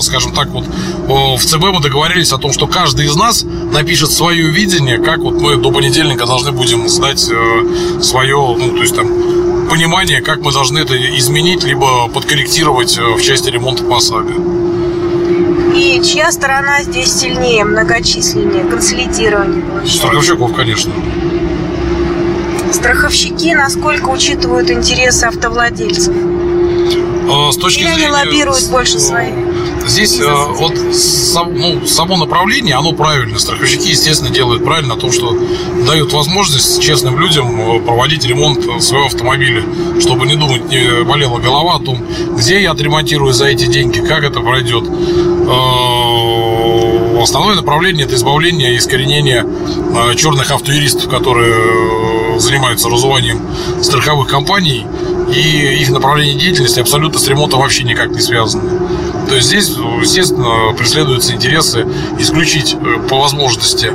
скажем 0.00 0.32
так, 0.32 0.48
вот 0.48 0.64
э, 0.64 1.36
в 1.36 1.44
ЦБ 1.44 1.62
мы 1.74 1.80
договорились 1.80 2.32
о 2.32 2.38
том, 2.38 2.50
что 2.50 2.66
каждый 2.66 3.04
из 3.04 3.14
нас 3.14 3.33
нас 3.34 3.44
напишет 3.72 4.10
свое 4.10 4.50
видение, 4.50 4.98
как 4.98 5.18
вот 5.18 5.40
мы 5.40 5.56
до 5.56 5.70
понедельника 5.70 6.26
должны 6.26 6.52
будем 6.52 6.88
сдать 6.88 7.28
э, 7.30 8.02
свое, 8.02 8.36
ну, 8.36 8.70
то 8.70 8.82
есть 8.82 8.94
там 8.94 9.08
понимание, 9.68 10.20
как 10.20 10.40
мы 10.40 10.52
должны 10.52 10.78
это 10.78 10.94
изменить, 11.18 11.64
либо 11.64 12.08
подкорректировать 12.08 12.96
э, 12.98 13.02
в 13.02 13.22
части 13.22 13.50
ремонта 13.50 13.82
по 13.84 13.96
ОСАГО. 13.96 14.34
И 15.74 16.00
чья 16.04 16.30
сторона 16.30 16.82
здесь 16.82 17.12
сильнее, 17.12 17.64
многочисленнее, 17.64 18.64
консолидирование 18.64 19.64
Страховщиков, 19.86 20.54
конечно. 20.54 20.92
Страховщики 22.72 23.54
насколько 23.54 24.08
учитывают 24.08 24.70
интересы 24.70 25.24
автовладельцев? 25.24 26.14
А, 27.28 27.50
с 27.50 27.56
точки 27.56 27.80
Или 27.80 27.94
зрения... 27.94 28.06
они 28.06 28.12
лоббируют 28.12 28.68
больше 28.70 29.00
свои? 29.00 29.32
Здесь 29.86 30.18
э, 30.18 30.24
вот 30.48 30.76
сам, 30.94 31.54
ну, 31.56 31.86
само 31.86 32.16
направление, 32.16 32.74
оно 32.74 32.92
правильно. 32.92 33.38
Страховщики, 33.38 33.88
естественно, 33.88 34.30
делают 34.30 34.64
правильно 34.64 34.94
о 34.94 34.96
том, 34.96 35.12
что 35.12 35.36
дают 35.86 36.12
возможность 36.12 36.82
честным 36.82 37.18
людям 37.18 37.60
э, 37.60 37.80
проводить 37.80 38.24
ремонт 38.24 38.82
своего 38.82 39.06
автомобиля, 39.06 39.62
чтобы 40.00 40.26
не 40.26 40.36
думать, 40.36 40.68
не 40.70 41.04
болела 41.04 41.38
голова 41.38 41.76
о 41.76 41.78
том, 41.80 42.02
где 42.36 42.62
я 42.62 42.72
отремонтирую 42.72 43.32
за 43.32 43.46
эти 43.46 43.66
деньги, 43.66 44.00
как 44.00 44.24
это 44.24 44.40
пройдет. 44.40 44.84
Э, 44.84 45.54
основное 47.22 47.54
направление– 47.54 48.06
это 48.06 48.14
избавление 48.14 48.74
и 48.74 48.78
искоренение 48.78 49.46
черных 50.16 50.50
автоюристов, 50.50 51.08
которые 51.08 52.38
занимаются 52.38 52.88
разуванием 52.88 53.40
страховых 53.82 54.28
компаний, 54.28 54.86
и 55.32 55.78
их 55.80 55.90
направление 55.90 56.38
деятельности 56.38 56.80
абсолютно 56.80 57.18
с 57.18 57.28
ремонтом 57.28 57.60
вообще 57.60 57.84
никак 57.84 58.10
не 58.10 58.20
связаны. 58.20 58.70
То 59.28 59.36
есть 59.36 59.48
здесь, 59.48 59.68
естественно, 59.68 60.74
преследуются 60.76 61.32
интересы 61.32 61.86
исключить 62.18 62.74
э, 62.74 63.08
по 63.08 63.20
возможности 63.20 63.90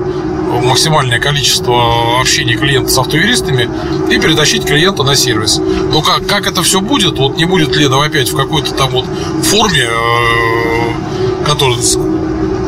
максимальное 0.64 1.20
количество 1.20 2.20
общения 2.20 2.56
клиента 2.56 2.92
с 2.92 2.98
автоюристами 2.98 3.70
и 4.12 4.20
перетащить 4.20 4.66
клиента 4.66 5.04
на 5.04 5.16
сервис. 5.16 5.58
Но 5.58 6.02
как, 6.02 6.26
как 6.26 6.48
это 6.48 6.64
все 6.64 6.82
будет, 6.82 7.18
вот 7.20 7.38
не 7.38 7.46
будет 7.46 7.76
ли 7.76 7.86
это 7.86 8.04
опять 8.04 8.32
в 8.32 8.36
какой-то 8.36 8.74
там 8.74 8.92
вот 8.92 9.06
форме, 9.44 9.88
э, 9.88 11.46
который 11.46 11.78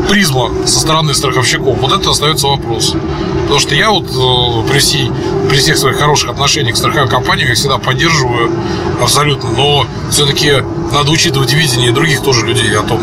призма 0.09 0.51
со 0.65 0.79
стороны 0.79 1.13
страховщиков, 1.13 1.77
вот 1.79 1.91
это 1.91 2.09
остается 2.09 2.47
вопрос. 2.47 2.95
Потому 3.43 3.59
что 3.59 3.75
я 3.75 3.91
вот 3.91 4.05
э, 4.05 4.69
при, 4.71 4.79
всей, 4.79 5.11
при 5.49 5.57
всех 5.57 5.77
своих 5.77 5.97
хороших 5.97 6.29
отношениях 6.29 6.75
к 6.75 6.77
страховой 6.77 7.09
компании 7.09 7.47
я 7.47 7.55
всегда 7.55 7.77
поддерживаю 7.77 8.51
абсолютно, 9.01 9.51
но 9.51 9.85
все-таки 10.09 10.63
надо 10.91 11.11
учитывать 11.11 11.53
видение 11.53 11.91
других 11.91 12.21
тоже 12.21 12.45
людей 12.45 12.75
о 12.77 12.83
том, 12.83 13.01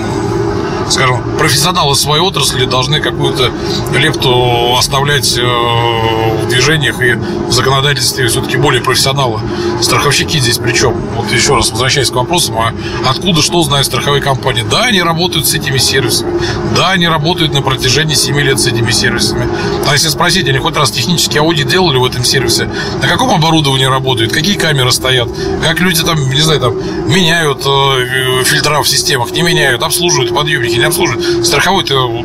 скажем, 0.90 1.23
профессионалы 1.38 1.95
своей 1.95 2.23
отрасли 2.23 2.64
должны 2.64 3.00
какую-то 3.00 3.50
лепту 3.95 4.75
оставлять 4.78 5.37
э, 5.37 5.42
в 5.42 6.49
движениях 6.49 7.00
и 7.00 7.14
в 7.14 7.52
законодательстве 7.52 8.26
все-таки 8.28 8.57
более 8.57 8.83
профессионалы. 8.83 9.40
Страховщики 9.80 10.38
здесь 10.38 10.59
причем? 10.59 10.95
Вот 11.16 11.30
еще 11.33 11.54
раз 11.54 11.71
возвращаясь 11.71 12.11
к 12.11 12.14
вопросам, 12.14 12.59
а 12.59 12.73
откуда 13.09 13.42
что 13.42 13.62
знают 13.62 13.87
страховые 13.87 14.23
компании? 14.23 14.64
Да, 14.68 14.85
они 14.85 15.02
работают 15.02 15.47
с 15.47 15.54
этими 15.54 15.78
сервисами. 15.78 16.40
Да, 16.76 16.90
они 16.90 17.09
работают 17.09 17.52
на 17.52 17.62
протяжении 17.62 18.14
7 18.14 18.38
лет 18.40 18.59
с 18.59 18.66
этими 18.66 18.90
сервисами. 18.90 19.49
А 19.87 19.92
если 19.92 20.09
спросить, 20.09 20.49
они 20.49 20.59
хоть 20.59 20.76
раз 20.76 20.90
технический 20.90 21.38
аудит 21.38 21.68
делали 21.68 21.99
в 21.99 22.04
этом 22.04 22.25
сервисе? 22.25 22.68
На 23.00 23.09
каком 23.09 23.30
оборудовании 23.30 23.87
работают? 23.87 24.33
Какие 24.33 24.57
камеры 24.57 24.92
стоят? 24.92 25.28
Как 25.62 25.80
люди 25.80 26.02
там, 26.02 26.18
не 26.30 26.40
знаю, 26.40 26.61
там 26.61 26.75
меняют 27.09 27.62
э, 27.66 28.45
фильтра 28.45 28.83
в 28.83 28.88
системах, 28.88 29.30
не 29.33 29.42
меняют, 29.42 29.83
обслуживают 29.83 30.35
подъемники, 30.35 30.77
не 30.78 30.85
обслуживают. 30.85 31.47
Страховой-то 31.47 32.25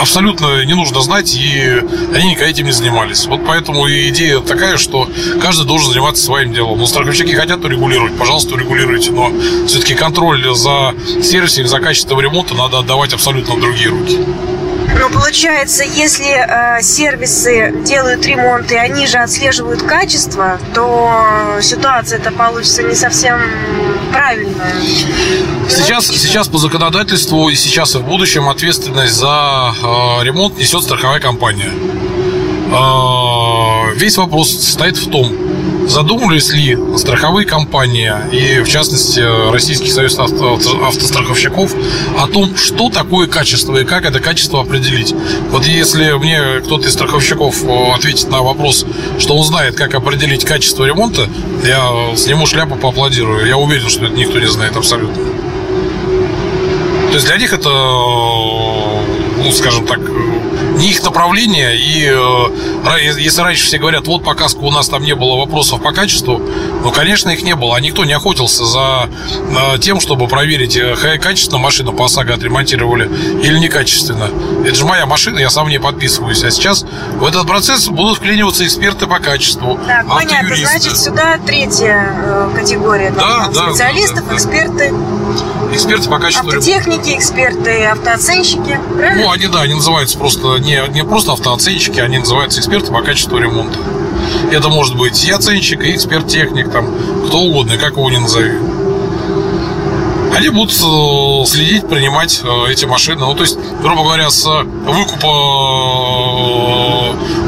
абсолютно 0.00 0.64
не 0.64 0.74
нужно 0.74 1.00
знать, 1.00 1.34
и 1.34 1.82
они 2.14 2.30
никогда 2.30 2.50
этим 2.50 2.66
не 2.66 2.72
занимались. 2.72 3.26
Вот 3.26 3.40
поэтому 3.46 3.88
идея 3.88 4.40
такая, 4.40 4.78
что 4.78 5.08
каждый 5.40 5.66
должен 5.66 5.92
заниматься 5.92 6.22
своим 6.22 6.52
делом. 6.52 6.78
Но 6.78 6.86
страховщики 6.86 7.32
хотят 7.32 7.64
урегулировать, 7.64 8.16
пожалуйста, 8.16 8.54
урегулируйте, 8.54 9.10
но 9.10 9.32
все-таки 9.66 9.94
контроль 9.94 10.44
за 10.54 10.94
сервисом, 11.22 11.66
за 11.66 11.80
качеством 11.80 12.20
ремонта 12.20 12.54
надо 12.54 12.78
отдавать 12.78 13.12
абсолютно 13.12 13.54
в 13.54 13.60
другие 13.60 13.88
руки. 13.88 14.18
Ну, 14.98 15.08
получается, 15.08 15.84
если 15.84 16.26
э, 16.26 16.82
сервисы 16.82 17.72
делают 17.84 18.26
ремонт 18.26 18.70
и 18.72 18.76
они 18.76 19.06
же 19.06 19.18
отслеживают 19.18 19.82
качество, 19.82 20.58
то 20.74 21.58
ситуация 21.62 22.18
это 22.18 22.32
получится 22.32 22.82
не 22.82 22.94
совсем 22.94 23.40
правильная. 24.10 24.74
Сейчас, 25.68 26.06
сейчас 26.06 26.48
по 26.48 26.58
законодательству 26.58 27.48
и 27.48 27.54
сейчас 27.54 27.94
и 27.94 27.98
в 27.98 28.04
будущем 28.04 28.48
ответственность 28.48 29.14
за 29.14 29.74
э, 29.82 30.24
ремонт 30.24 30.58
несет 30.58 30.82
страховая 30.82 31.20
компания. 31.20 31.70
Э, 32.72 33.39
весь 34.00 34.16
вопрос 34.16 34.50
состоит 34.50 34.96
в 34.96 35.10
том, 35.10 35.30
задумывались 35.86 36.52
ли 36.52 36.78
страховые 36.96 37.46
компании 37.46 38.12
и, 38.32 38.62
в 38.62 38.68
частности, 38.68 39.20
Российский 39.52 39.90
союз 39.90 40.18
автостраховщиков 40.18 41.74
о 42.18 42.26
том, 42.26 42.56
что 42.56 42.88
такое 42.88 43.26
качество 43.26 43.76
и 43.76 43.84
как 43.84 44.06
это 44.06 44.20
качество 44.20 44.62
определить. 44.62 45.14
Вот 45.50 45.66
если 45.66 46.12
мне 46.12 46.60
кто-то 46.64 46.88
из 46.88 46.94
страховщиков 46.94 47.62
э, 47.62 47.92
ответит 47.94 48.30
на 48.30 48.40
вопрос, 48.42 48.86
что 49.18 49.36
он 49.36 49.44
знает, 49.44 49.76
как 49.76 49.94
определить 49.94 50.44
качество 50.44 50.84
ремонта, 50.84 51.28
я 51.64 52.16
сниму 52.16 52.46
шляпу, 52.46 52.76
поаплодирую. 52.76 53.46
Я 53.46 53.58
уверен, 53.58 53.88
что 53.90 54.06
это 54.06 54.14
никто 54.14 54.38
не 54.38 54.48
знает 54.48 54.76
абсолютно. 54.76 55.22
То 57.08 57.14
есть 57.14 57.26
для 57.26 57.36
них 57.36 57.52
это, 57.52 57.68
ну, 57.68 59.52
скажем 59.52 59.86
так, 59.86 59.98
не 60.80 60.90
их 60.90 61.02
направление. 61.04 61.76
И 61.76 62.06
э, 62.06 63.18
если 63.18 63.42
раньше 63.42 63.64
все 63.66 63.78
говорят, 63.78 64.06
вот 64.06 64.24
пока 64.24 64.46
у 64.56 64.70
нас 64.70 64.88
там 64.88 65.04
не 65.04 65.14
было 65.14 65.36
вопросов 65.36 65.82
по 65.82 65.92
качеству, 65.92 66.40
ну, 66.82 66.90
конечно, 66.90 67.30
их 67.30 67.42
не 67.42 67.54
было. 67.54 67.76
А 67.76 67.80
никто 67.80 68.04
не 68.04 68.12
охотился 68.12 68.64
за 68.64 69.08
э, 69.28 69.78
тем, 69.78 70.00
чтобы 70.00 70.26
проверить, 70.26 70.76
э, 70.76 71.18
качественно 71.18 71.58
машину 71.58 71.92
по 71.92 72.06
ОСАГО 72.06 72.34
отремонтировали 72.34 73.10
или 73.42 73.58
некачественно. 73.58 74.30
Это 74.64 74.74
же 74.74 74.84
моя 74.84 75.06
машина, 75.06 75.38
я 75.38 75.50
сам 75.50 75.68
не 75.68 75.78
подписываюсь. 75.78 76.42
А 76.42 76.50
сейчас 76.50 76.84
в 77.16 77.24
этот 77.24 77.46
процесс 77.46 77.88
будут 77.88 78.18
вклиниваться 78.18 78.64
эксперты 78.64 79.06
по 79.06 79.18
качеству. 79.18 79.78
Так, 79.86 80.08
понятно. 80.08 80.56
Значит, 80.56 80.96
сюда 80.96 81.38
третья 81.46 82.48
категория. 82.54 83.10
Да, 83.10 83.50
да, 83.52 83.70
специалистов, 83.70 84.24
да, 84.24 84.30
да, 84.30 84.36
эксперты. 84.36 84.94
Эксперты 85.72 86.08
по 86.08 86.18
качеству. 86.18 86.48
Автотехники, 86.48 87.16
эксперты, 87.16 87.84
автооценщики. 87.84 88.78
Правильно? 88.96 89.22
Ну, 89.22 89.30
они, 89.30 89.46
да, 89.46 89.62
они 89.62 89.74
называются 89.74 90.18
просто 90.18 90.58
не, 90.58 90.82
не 90.90 91.04
просто 91.04 91.32
автооценщики, 91.32 92.00
они 92.00 92.18
называются 92.18 92.60
эксперты 92.60 92.92
по 92.92 93.02
качеству 93.02 93.38
ремонта. 93.38 93.78
Это 94.50 94.68
может 94.68 94.96
быть 94.96 95.24
и 95.24 95.30
оценщик, 95.30 95.82
и 95.82 95.94
эксперт-техник, 95.94 96.70
там, 96.70 96.92
кто 97.26 97.38
угодно, 97.38 97.76
как 97.78 97.92
его 97.92 98.10
не 98.10 98.18
назови. 98.18 98.58
Они 100.34 100.48
будут 100.48 100.72
э, 100.72 101.44
следить, 101.46 101.88
принимать 101.88 102.40
э, 102.42 102.70
эти 102.70 102.84
машины. 102.84 103.20
Ну, 103.20 103.34
то 103.34 103.42
есть, 103.42 103.58
грубо 103.82 104.04
говоря, 104.04 104.30
с 104.30 104.46
выкупа 104.46 105.26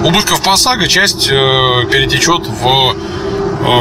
э, 0.02 0.06
убытков 0.06 0.42
по 0.42 0.54
ОСАГО 0.54 0.88
часть 0.88 1.28
перетечет 1.28 2.46
в 2.46 2.94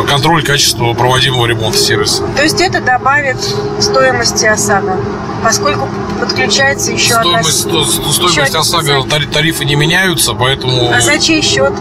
контроль 0.07 0.43
качества 0.43 0.93
проводимого 0.93 1.45
ремонта 1.45 1.77
сервиса. 1.77 2.23
То 2.35 2.43
есть 2.43 2.61
это 2.61 2.81
добавит 2.81 3.37
стоимости 3.79 4.45
ОСАГО, 4.45 4.97
поскольку 5.43 5.87
подключается 6.19 6.91
еще 6.91 7.13
стоимость, 7.15 7.65
одна... 7.65 7.85
Стоимость 7.85 8.37
еще 8.37 8.57
ОСАГО, 8.59 9.05
тарифы 9.31 9.65
не 9.65 9.75
меняются, 9.75 10.33
поэтому... 10.33 10.91
А 10.91 11.01
за 11.01 11.17
чей 11.19 11.41
счет? 11.41 11.73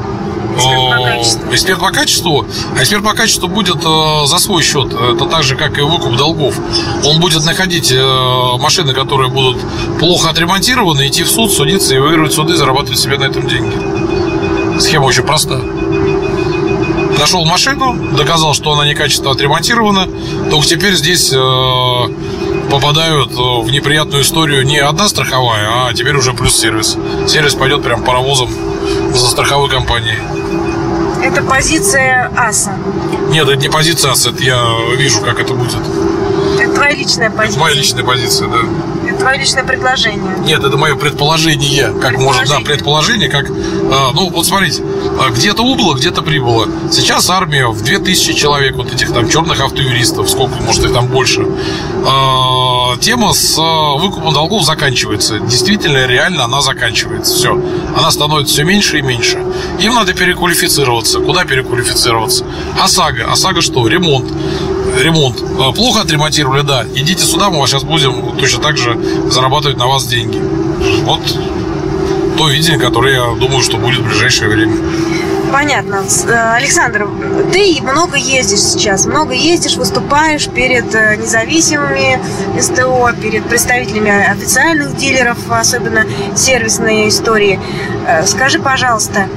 Эксперт 1.52 1.80
по 1.80 1.90
качеству. 1.90 2.47
А 2.76 2.83
эксперт 2.83 3.04
по 3.04 3.14
качеству 3.14 3.49
будет 3.49 3.76
э, 3.85 4.26
за 4.26 4.38
свой 4.38 4.62
счет. 4.62 4.92
Это 4.92 5.26
так 5.26 5.42
же, 5.42 5.57
как 5.57 5.78
и 5.78 5.80
выкуп 5.80 6.16
долгов. 6.16 6.54
Он 7.04 7.21
будет 7.21 7.45
находить 7.45 7.92
э, 7.92 8.57
машины, 8.59 8.92
которые 8.92 9.30
будут 9.30 9.59
плохо 9.99 10.30
отремонтированы, 10.30 11.07
идти 11.07 11.23
в 11.23 11.30
суд, 11.30 11.52
судиться 11.52 11.95
и 11.95 11.99
выигрывать 11.99 12.33
суды, 12.33 12.57
зарабатывать 12.57 12.99
себе 12.99 13.16
на 13.16 13.25
этом 13.25 13.47
деньги. 13.47 14.80
Схема 14.80 15.04
очень 15.04 15.23
проста. 15.23 15.61
Нашел 17.20 17.44
машину, 17.44 17.94
доказал, 18.16 18.54
что 18.54 18.72
она 18.72 18.86
некачественно 18.86 19.32
отремонтирована, 19.32 20.08
только 20.50 20.66
теперь 20.66 20.94
здесь 20.94 21.30
э, 21.30 21.38
попадают 22.70 23.32
в 23.32 23.70
неприятную 23.70 24.22
историю 24.22 24.64
не 24.64 24.78
одна 24.78 25.06
страховая, 25.06 25.68
а 25.68 25.92
теперь 25.92 26.16
уже 26.16 26.32
плюс 26.32 26.58
сервис. 26.58 26.96
Сервис 27.28 27.54
пойдет 27.54 27.82
прям 27.82 28.04
паровозом 28.04 28.48
за 29.12 29.26
страховой 29.26 29.68
компанией. 29.68 30.16
Это 31.22 31.42
позиция 31.42 32.32
АСА? 32.34 32.78
Нет, 33.28 33.46
это 33.46 33.60
не 33.60 33.68
позиция 33.68 34.12
АСА, 34.12 34.30
это 34.30 34.42
я 34.42 34.64
вижу, 34.96 35.20
как 35.20 35.40
это 35.40 35.52
будет. 35.52 35.76
Это 36.58 36.72
твоя 36.72 36.92
личная 36.92 37.28
позиция? 37.28 37.50
Это 37.50 37.60
моя 37.60 37.74
личная 37.74 38.04
позиция, 38.04 38.48
да 38.48 38.58
твое 39.20 39.38
личное 39.38 39.62
предложение. 39.62 40.36
Нет, 40.44 40.64
это 40.64 40.76
мое 40.76 40.96
предположение. 40.96 41.92
Как 42.00 42.18
может, 42.18 42.48
да, 42.48 42.60
предположение, 42.60 43.28
как. 43.28 43.48
А, 43.50 44.10
ну, 44.12 44.30
вот 44.30 44.46
смотрите, 44.46 44.82
где-то 45.28 45.62
убыло, 45.62 45.94
где-то 45.94 46.22
прибыло. 46.22 46.66
Сейчас 46.90 47.28
армия 47.28 47.66
в 47.66 47.82
2000 47.82 48.32
человек, 48.32 48.76
вот 48.76 48.92
этих 48.92 49.12
там 49.12 49.28
черных 49.28 49.60
автоюристов, 49.60 50.30
сколько, 50.30 50.54
может, 50.62 50.84
их 50.84 50.92
там 50.92 51.08
больше. 51.08 51.46
А, 52.06 52.96
тема 52.98 53.32
с 53.32 53.58
а, 53.58 53.96
выкупом 53.96 54.32
долгов 54.32 54.64
заканчивается. 54.64 55.38
Действительно, 55.38 56.06
реально 56.06 56.44
она 56.44 56.62
заканчивается. 56.62 57.34
Все. 57.34 57.60
Она 57.96 58.10
становится 58.10 58.54
все 58.54 58.64
меньше 58.64 58.98
и 58.98 59.02
меньше. 59.02 59.44
Им 59.80 59.94
надо 59.94 60.14
переквалифицироваться. 60.14 61.20
Куда 61.20 61.44
переквалифицироваться? 61.44 62.46
ОСАГО. 62.82 63.30
ОСАГО 63.30 63.60
что? 63.60 63.86
Ремонт 63.86 64.30
ремонт. 64.98 65.42
А, 65.58 65.72
плохо 65.72 66.00
отремонтировали, 66.00 66.62
да. 66.62 66.84
Идите 66.94 67.24
сюда, 67.24 67.50
мы 67.50 67.66
сейчас 67.66 67.84
будем 67.84 68.36
точно 68.38 68.60
так 68.60 68.76
же 68.76 68.98
зарабатывать 69.30 69.76
на 69.76 69.86
вас 69.86 70.06
деньги. 70.06 70.38
Вот 71.04 71.20
то 72.40 72.49
видение, 72.49 72.78
которое 72.78 73.12
я 73.12 73.35
думаю, 73.38 73.61
что 73.61 73.76
будет 73.76 74.00
в 74.00 74.06
ближайшее 74.06 74.49
время. 74.49 74.75
Понятно. 75.52 76.02
Э, 76.26 76.54
Александр, 76.54 77.06
ты 77.52 77.82
много 77.82 78.16
ездишь 78.16 78.61
сейчас, 78.61 79.04
много 79.04 79.35
ездишь, 79.35 79.76
выступаешь 79.76 80.49
перед 80.49 80.94
э, 80.94 81.16
независимыми 81.16 82.18
СТО, 82.59 83.11
перед 83.20 83.44
представителями 83.44 84.11
официальных 84.11 84.97
дилеров, 84.97 85.37
особенно 85.50 86.06
сервисные 86.35 87.11
истории. 87.11 87.61
Э, 88.06 88.25
скажи, 88.25 88.59
пожалуйста, 88.59 89.28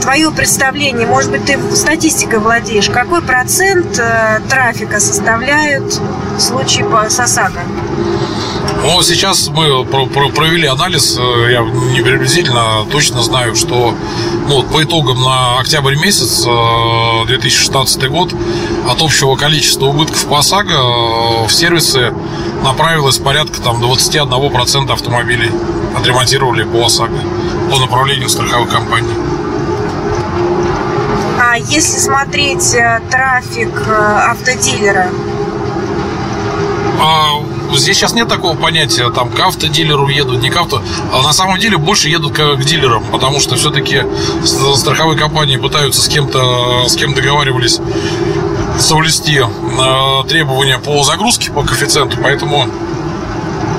твое 0.00 0.30
представление, 0.30 1.06
может 1.06 1.30
быть, 1.30 1.44
ты 1.44 1.58
статистикой 1.76 2.38
владеешь, 2.38 2.88
какой 2.88 3.20
процент 3.20 4.00
трафика 4.48 4.98
составляют 4.98 6.00
случаи 6.38 6.84
с 7.08 7.20
ОСАГО? 7.20 7.60
Ну, 8.82 9.02
сейчас 9.02 9.48
мы 9.48 9.84
провели 9.84 10.66
анализ, 10.66 11.18
э, 11.18 11.52
я 11.52 11.62
не 11.62 12.00
приблизительно 12.00 12.86
точно 12.90 13.22
знаю, 13.22 13.56
что 13.56 13.94
ну, 14.48 14.62
по 14.62 14.82
итогам 14.82 15.20
на 15.20 15.58
октябрь 15.58 15.96
месяц 15.96 16.44
2016 17.26 18.02
э, 18.02 18.08
год 18.08 18.32
от 18.88 19.02
общего 19.02 19.34
количества 19.36 19.86
убытков 19.86 20.24
по 20.26 20.38
ОСАГО 20.38 20.72
э, 20.72 21.46
в 21.46 21.50
сервисы 21.52 22.14
направилось 22.62 23.18
порядка 23.18 23.60
там, 23.60 23.82
21% 23.82 24.92
автомобилей 24.92 25.50
отремонтировали 25.96 26.62
по 26.62 26.86
ОСАГО 26.86 27.18
по 27.70 27.78
направлению 27.78 28.28
страховых 28.28 28.70
компаний. 28.70 29.14
А 31.40 31.58
если 31.58 31.98
смотреть 31.98 32.76
трафик 33.10 33.88
автодилера? 33.88 35.10
А, 37.00 37.42
здесь 37.76 37.96
сейчас 37.96 38.12
нет 38.12 38.28
такого 38.28 38.56
понятия, 38.56 39.10
там, 39.10 39.30
к 39.30 39.38
автодилеру 39.40 40.08
едут, 40.08 40.42
не 40.42 40.50
к 40.50 40.56
авто. 40.56 40.82
А 41.12 41.22
на 41.22 41.32
самом 41.32 41.58
деле 41.58 41.76
больше 41.76 42.08
едут 42.08 42.32
к, 42.32 42.56
к 42.56 42.64
дилерам, 42.64 43.04
потому 43.10 43.40
что 43.40 43.56
все-таки 43.56 44.02
страховые 44.44 45.18
компании 45.18 45.56
пытаются 45.56 46.02
с 46.02 46.08
кем-то, 46.08 46.84
с 46.88 46.94
кем 46.94 47.14
договаривались 47.14 47.80
соблюсти 48.78 49.40
э, 49.40 50.28
требования 50.28 50.78
по 50.78 51.02
загрузке, 51.02 51.50
по 51.50 51.62
коэффициенту, 51.62 52.16
поэтому 52.22 52.68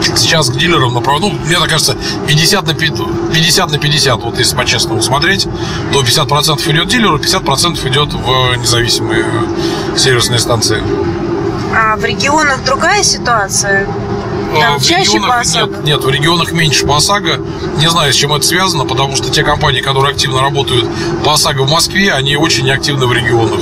сейчас 0.01 0.49
к 0.49 0.57
дилерам 0.57 0.93
направлено, 0.93 1.29
ну, 1.29 1.45
мне 1.45 1.57
так 1.57 1.69
кажется, 1.69 1.95
50 2.27 2.67
на 2.67 2.73
50, 2.73 3.71
на 3.71 3.77
50 3.77 4.23
вот 4.23 4.39
если 4.39 4.55
по-честному 4.55 5.01
смотреть, 5.01 5.47
то 5.93 6.01
50% 6.01 6.71
идет 6.71 6.87
дилеру, 6.87 7.17
50% 7.17 7.87
идет 7.89 8.13
в 8.13 8.55
независимые 8.57 9.25
сервисные 9.97 10.39
станции. 10.39 10.81
А 11.75 11.95
в 11.95 12.03
регионах 12.03 12.63
другая 12.63 13.03
ситуация? 13.03 13.87
Там 14.59 14.79
в 14.79 14.83
чаще 14.83 15.13
регионах, 15.13 15.29
по 15.29 15.39
ОСАГО? 15.41 15.75
Нет, 15.75 15.83
нет, 15.85 16.03
в 16.03 16.09
регионах 16.09 16.51
меньше 16.51 16.85
по 16.85 16.97
ОСАГО. 16.97 17.39
Не 17.77 17.87
знаю, 17.89 18.11
с 18.11 18.15
чем 18.15 18.33
это 18.33 18.45
связано, 18.45 18.85
потому 18.85 19.15
что 19.15 19.29
те 19.29 19.43
компании, 19.43 19.81
которые 19.81 20.11
активно 20.11 20.41
работают 20.41 20.87
по 21.23 21.33
ОСАГО 21.33 21.63
в 21.63 21.71
Москве, 21.71 22.11
они 22.13 22.35
очень 22.35 22.65
неактивны 22.65 23.05
в 23.05 23.13
регионах. 23.13 23.59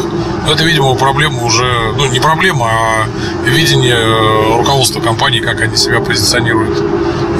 Это, 0.50 0.63
видимо, 0.63 0.96
проблема 0.96 1.43
уже, 1.43 1.93
ну, 1.98 2.06
не 2.06 2.20
проблема, 2.20 2.70
а 2.70 3.08
видение 3.46 3.98
э, 3.98 4.58
руководства 4.58 5.02
компании, 5.02 5.41
как 5.41 5.60
они 5.62 5.76
себя 5.76 6.00
позиционируют 6.00 6.82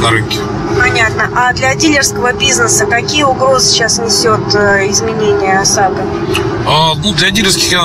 на 0.02 0.10
рынке. 0.10 0.40
Понятно. 0.76 1.30
А 1.36 1.54
для 1.54 1.74
дилерского 1.76 2.34
бизнеса 2.34 2.86
какие 2.86 3.24
угрозы 3.24 3.68
сейчас 3.68 4.00
несет 4.00 4.54
э, 4.56 4.90
изменение 4.90 5.60
ОСАГО? 5.60 6.02
А, 6.66 6.94
ну, 6.96 7.14
для 7.14 7.32
дилерских 7.32 7.72
э, 7.72 7.78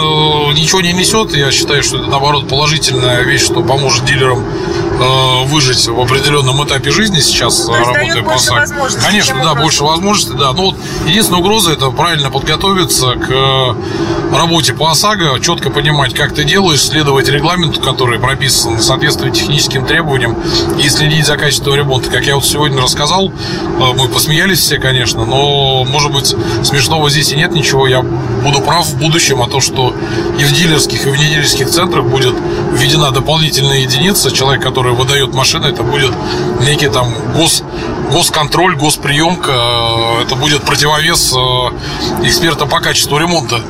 ничего 0.54 0.80
не 0.80 0.92
несет. 0.92 1.34
Я 1.36 1.52
считаю, 1.52 1.82
что 1.82 1.98
это, 1.98 2.08
наоборот, 2.08 2.48
положительная 2.48 3.22
вещь, 3.22 3.42
что 3.42 3.62
поможет 3.62 4.04
дилерам 4.04 4.44
э, 4.44 5.44
выжить 5.46 5.86
в 5.86 6.00
определенном 6.00 6.64
этапе 6.64 6.90
жизни 6.90 7.20
сейчас, 7.20 7.66
То 7.66 7.72
работая 7.72 8.22
по 8.22 8.34
ОСАГО. 8.34 8.88
Конечно, 9.00 9.40
да, 9.42 9.54
больше 9.54 9.84
возможностей, 9.84 10.36
да. 10.36 10.52
Но 10.52 10.72
вот 10.72 10.76
единственная 11.06 11.40
угроза– 11.40 11.72
это 11.72 11.90
правильно 11.90 12.30
подготовиться 12.30 13.12
к 13.14 13.76
работе 14.36 14.72
по 14.72 14.90
ОСАГО, 14.90 15.38
четко 15.40 15.70
понимать, 15.70 16.14
как 16.14 16.34
ты 16.34 16.44
делаешь, 16.44 16.82
следовать 16.82 17.28
регламенту, 17.28 17.80
который 17.80 18.18
прописан, 18.18 18.80
соответствовать 18.80 19.34
техническим 19.34 19.86
требованиям 19.86 20.36
и 20.82 20.88
следить 20.88 21.26
за 21.26 21.36
качеством 21.36 21.76
ремонта. 21.76 22.10
Как 22.10 22.24
я 22.24 22.34
вот 22.34 22.44
сегодня 22.44 22.71
рассказал, 22.80 23.28
э, 23.28 23.92
мы 23.96 24.08
посмеялись 24.08 24.58
все, 24.58 24.78
конечно, 24.78 25.24
но, 25.24 25.84
может 25.84 26.12
быть, 26.12 26.34
смешного 26.62 27.10
здесь 27.10 27.32
и 27.32 27.36
нет 27.36 27.52
ничего. 27.52 27.86
Я 27.86 28.02
буду 28.02 28.60
прав 28.60 28.86
в 28.86 28.98
будущем, 28.98 29.42
а 29.42 29.48
то, 29.48 29.60
что 29.60 29.94
и 30.38 30.44
в 30.44 30.52
дилерских, 30.52 31.06
и 31.06 31.10
в 31.10 31.16
недилерских 31.16 31.68
центрах 31.68 32.04
будет 32.04 32.34
введена 32.72 33.10
дополнительная 33.10 33.80
единица, 33.80 34.30
человек, 34.30 34.62
который 34.62 34.92
выдает 34.92 35.34
машины, 35.34 35.66
это 35.66 35.82
будет 35.82 36.12
некий 36.60 36.88
там 36.88 37.14
гос, 37.34 37.62
госконтроль, 38.10 38.76
госприемка, 38.76 39.52
э, 39.52 40.22
это 40.22 40.36
будет 40.36 40.62
противовес 40.62 41.34
эксперта 42.22 42.66
по 42.66 42.80
качеству 42.80 43.18
ремонта. 43.18 43.60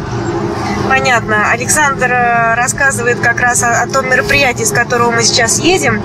Понятно. 0.93 1.51
Александр 1.51 2.13
э, 2.13 2.55
рассказывает 2.55 3.19
как 3.19 3.41
раз 3.41 3.63
о, 3.63 3.81
о 3.81 3.87
том 3.87 4.11
мероприятии, 4.11 4.65
с 4.65 4.73
которого 4.73 5.11
мы 5.11 5.23
сейчас 5.23 5.59
едем. 5.59 6.03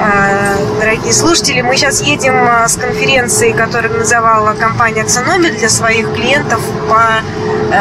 Э, 0.00 0.56
дорогие 0.80 1.12
слушатели, 1.12 1.60
мы 1.60 1.76
сейчас 1.76 2.00
едем 2.00 2.32
э, 2.48 2.66
с 2.66 2.76
конференции, 2.76 3.52
которую 3.52 3.90
организовала 3.90 4.54
компания 4.54 5.02
«Аксономель» 5.02 5.58
для 5.58 5.68
своих 5.68 6.14
клиентов 6.14 6.58
по 6.88 7.20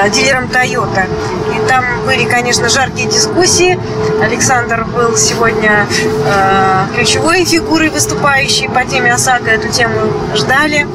дилерам 0.09 0.45
Toyota. 0.47 1.07
И 1.55 1.67
там 1.69 1.85
были, 2.05 2.25
конечно, 2.25 2.67
жаркие 2.67 3.07
дискуссии. 3.07 3.79
Александр 4.21 4.83
был 4.83 5.15
сегодня 5.15 5.87
ключевой 6.93 7.45
фигурой, 7.45 7.89
выступающей 7.89 8.67
по 8.67 8.83
теме 8.83 9.13
ОСАГО. 9.13 9.49
Эту 9.49 9.69
тему 9.69 9.95
ждали. 10.35 10.85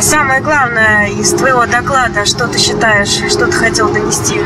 Самое 0.00 0.40
главное 0.40 1.08
из 1.08 1.32
твоего 1.32 1.66
доклада, 1.66 2.24
что 2.24 2.46
ты 2.46 2.58
считаешь, 2.58 3.30
что 3.30 3.46
ты 3.46 3.52
хотел 3.52 3.90
донести? 3.90 4.40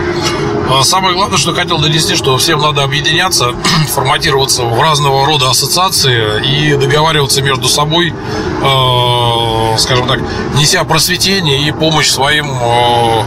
А 0.70 0.83
самое 0.83 1.14
главное, 1.14 1.38
что 1.38 1.53
хотел 1.53 1.79
донести, 1.79 2.16
что 2.16 2.37
всем 2.38 2.61
надо 2.61 2.83
объединяться, 2.83 3.55
форматироваться 3.94 4.64
в 4.64 4.81
разного 4.81 5.27
рода 5.27 5.50
ассоциации 5.50 6.44
и 6.44 6.74
договариваться 6.77 7.42
между 7.42 7.68
собой, 7.68 8.12
э, 8.12 9.79
скажем 9.79 10.09
так, 10.09 10.20
неся 10.57 10.83
просветение 10.85 11.68
и 11.68 11.70
помощь 11.70 12.09
своим 12.09 12.46
э, 12.50 13.24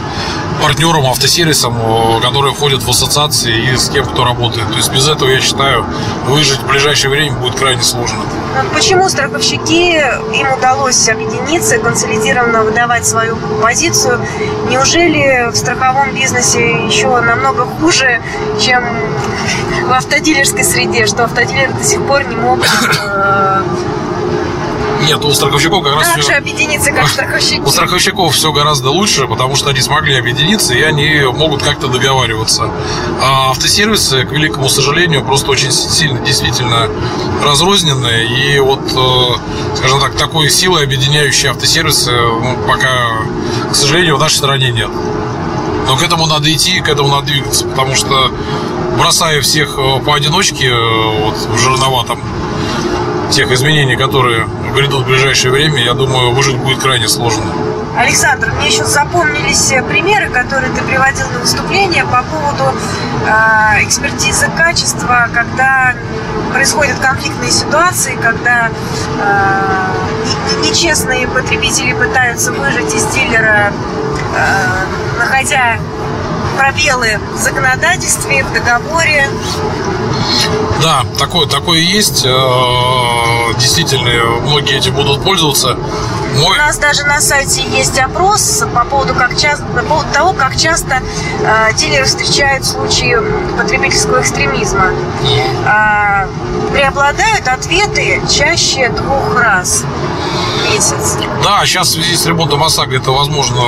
партнерам, 0.62 1.06
автосервисам, 1.06 1.76
э, 1.78 2.20
которые 2.20 2.54
входят 2.54 2.82
в 2.82 2.90
ассоциации 2.90 3.72
и 3.72 3.76
с 3.76 3.88
кем 3.88 4.04
кто 4.04 4.24
работает. 4.24 4.68
То 4.68 4.76
есть 4.76 4.92
без 4.92 5.06
этого, 5.08 5.30
я 5.30 5.40
считаю, 5.40 5.86
выжить 6.26 6.58
в 6.58 6.66
ближайшее 6.66 7.10
время 7.10 7.36
будет 7.36 7.54
крайне 7.54 7.82
сложно. 7.82 8.24
Почему 8.72 9.08
страховщики, 9.08 9.98
им 10.34 10.52
удалось 10.52 11.08
объединиться, 11.08 11.78
консолидированно 11.78 12.62
выдавать 12.62 13.06
свою 13.06 13.36
позицию? 13.62 14.20
Неужели 14.68 15.50
в 15.50 15.56
страховом 15.56 16.14
бизнесе 16.14 16.86
еще 16.86 17.08
намного 17.20 17.64
хуже, 17.64 18.20
чем 18.60 18.84
в 19.86 19.92
автодилерской 19.92 20.64
среде, 20.64 21.06
что 21.06 21.24
автодилеры 21.24 21.72
до 21.72 21.84
сих 21.84 22.06
пор 22.06 22.24
не 22.24 22.36
могут 22.36 22.66
э, 23.00 23.62
Нет, 25.08 25.24
у 25.24 25.32
страховщиков 25.32 25.82
как 25.82 25.94
раз... 25.94 26.12
Как 26.14 26.22
же 26.22 26.32
объединиться 26.32 26.92
как 26.92 27.08
страховщики? 27.08 27.60
У 27.60 27.68
страховщиков 27.68 28.34
все 28.34 28.52
гораздо 28.52 28.90
лучше, 28.90 29.26
потому 29.26 29.56
что 29.56 29.70
они 29.70 29.80
смогли 29.80 30.14
объединиться, 30.16 30.74
и 30.74 30.82
они 30.82 31.22
могут 31.32 31.62
как-то 31.62 31.88
договариваться. 31.88 32.70
А 33.22 33.50
автосервисы, 33.50 34.24
к 34.24 34.32
великому 34.32 34.68
сожалению, 34.68 35.24
просто 35.24 35.50
очень 35.50 35.72
сильно 35.72 36.20
действительно 36.20 36.90
разрозненные, 37.42 38.26
и 38.26 38.60
вот, 38.60 38.80
э, 38.94 39.76
скажем 39.76 39.98
так, 40.00 40.14
такой 40.14 40.50
силы, 40.50 40.82
объединяющей 40.82 41.48
автосервисы, 41.48 42.12
ну, 42.12 42.58
пока, 42.66 43.22
к 43.70 43.74
сожалению, 43.74 44.16
в 44.16 44.20
нашей 44.20 44.36
стране 44.36 44.70
нет. 44.72 44.90
Но 45.86 45.96
к 45.96 46.02
этому 46.02 46.26
надо 46.26 46.52
идти, 46.52 46.80
к 46.80 46.88
этому 46.90 47.08
надо 47.08 47.28
двигаться, 47.28 47.66
потому 47.66 47.94
что 47.94 48.30
бросая 48.98 49.40
всех 49.40 49.78
э, 49.78 50.00
поодиночке, 50.04 50.66
э, 50.66 51.24
вот 51.24 51.34
в 51.34 51.58
жирноватом, 51.58 52.20
тех 53.30 53.50
изменений, 53.52 53.96
которые 53.96 54.48
грядут 54.74 55.04
в 55.04 55.06
ближайшее 55.06 55.52
время, 55.52 55.82
я 55.82 55.94
думаю, 55.94 56.32
выжить 56.32 56.56
будет 56.56 56.78
крайне 56.78 57.08
сложно. 57.08 57.44
Александр, 57.98 58.52
мне 58.52 58.68
еще 58.68 58.84
запомнились 58.84 59.72
примеры, 59.88 60.30
которые 60.30 60.72
ты 60.72 60.82
приводил 60.82 61.28
на 61.30 61.40
выступление 61.40 62.04
по 62.04 62.22
поводу 62.22 62.72
э, 63.26 63.82
экспертизы 63.82 64.48
качества, 64.56 65.28
когда 65.34 65.94
происходят 66.52 66.96
конфликтные 67.00 67.50
ситуации, 67.50 68.16
когда 68.22 68.70
э, 69.20 70.62
нечестные 70.62 71.26
потребители 71.26 71.92
пытаются 71.92 72.52
выжать 72.52 72.94
из 72.94 73.04
дилера, 73.06 73.72
э, 73.72 75.18
находя 75.18 75.78
пробелы 76.56 77.18
в 77.34 77.38
законодательстве, 77.38 78.44
в 78.44 78.52
договоре. 78.52 79.28
Да, 80.82 81.04
такое, 81.18 81.48
такое 81.48 81.80
есть. 81.80 82.24
Э, 83.48 83.54
действительно, 83.58 84.40
многие 84.40 84.76
этим 84.76 84.94
будут 84.94 85.22
пользоваться. 85.22 85.76
Мой... 86.36 86.56
У 86.56 86.60
нас 86.60 86.78
даже 86.78 87.04
на 87.04 87.20
сайте 87.20 87.62
есть 87.62 87.98
опрос 87.98 88.64
по 88.74 88.84
поводу, 88.84 89.14
как 89.14 89.36
часто, 89.36 89.64
по 89.64 89.82
поводу 89.82 90.08
того, 90.12 90.32
как 90.32 90.56
часто 90.56 91.02
э, 91.40 91.72
дилеры 91.74 92.04
встречают 92.04 92.64
случаи 92.64 93.16
потребительского 93.56 94.20
экстремизма. 94.20 94.92
Э, 95.66 96.26
преобладают 96.72 97.48
ответы 97.48 98.20
чаще 98.28 98.88
двух 98.90 99.40
раз 99.40 99.84
месяц. 100.72 101.16
Да, 101.42 101.64
сейчас 101.64 101.88
в 101.88 101.92
связи 101.92 102.16
с 102.16 102.26
ремонтом 102.26 102.62
ОСАГО 102.62 102.96
это 102.96 103.10
возможно, 103.10 103.60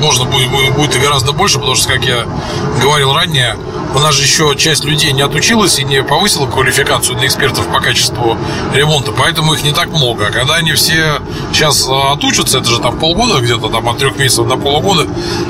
можно 0.00 0.24
будет, 0.24 0.50
будет 0.74 0.96
и 0.96 0.98
гораздо 0.98 1.32
больше, 1.32 1.58
потому 1.58 1.76
что, 1.76 1.88
как 1.88 2.04
я 2.04 2.26
говорил 2.80 3.12
ранее, 3.14 3.56
у 3.96 3.98
нас 3.98 4.14
же 4.14 4.24
еще 4.24 4.54
часть 4.56 4.84
людей 4.84 5.12
не 5.12 5.22
отучилась 5.22 5.78
и 5.78 5.84
не 5.84 6.02
повысила 6.02 6.46
квалификацию 6.46 7.16
для 7.16 7.28
экспертов 7.28 7.66
по 7.68 7.80
качеству 7.80 8.36
ремонта, 8.74 9.10
поэтому 9.12 9.54
их 9.54 9.64
не 9.64 9.72
так 9.72 9.88
много. 9.88 10.26
А 10.26 10.30
когда 10.30 10.56
они 10.56 10.74
все 10.74 11.22
сейчас 11.50 11.88
а, 11.88 12.12
отучатся, 12.12 12.58
это 12.58 12.68
же 12.68 12.78
там 12.78 12.98
полгода, 12.98 13.40
где-то 13.40 13.68
там 13.68 13.88
от 13.88 13.96
трех 13.96 14.18
месяцев 14.18 14.46
до 14.46 14.56
полугода 14.56 15.06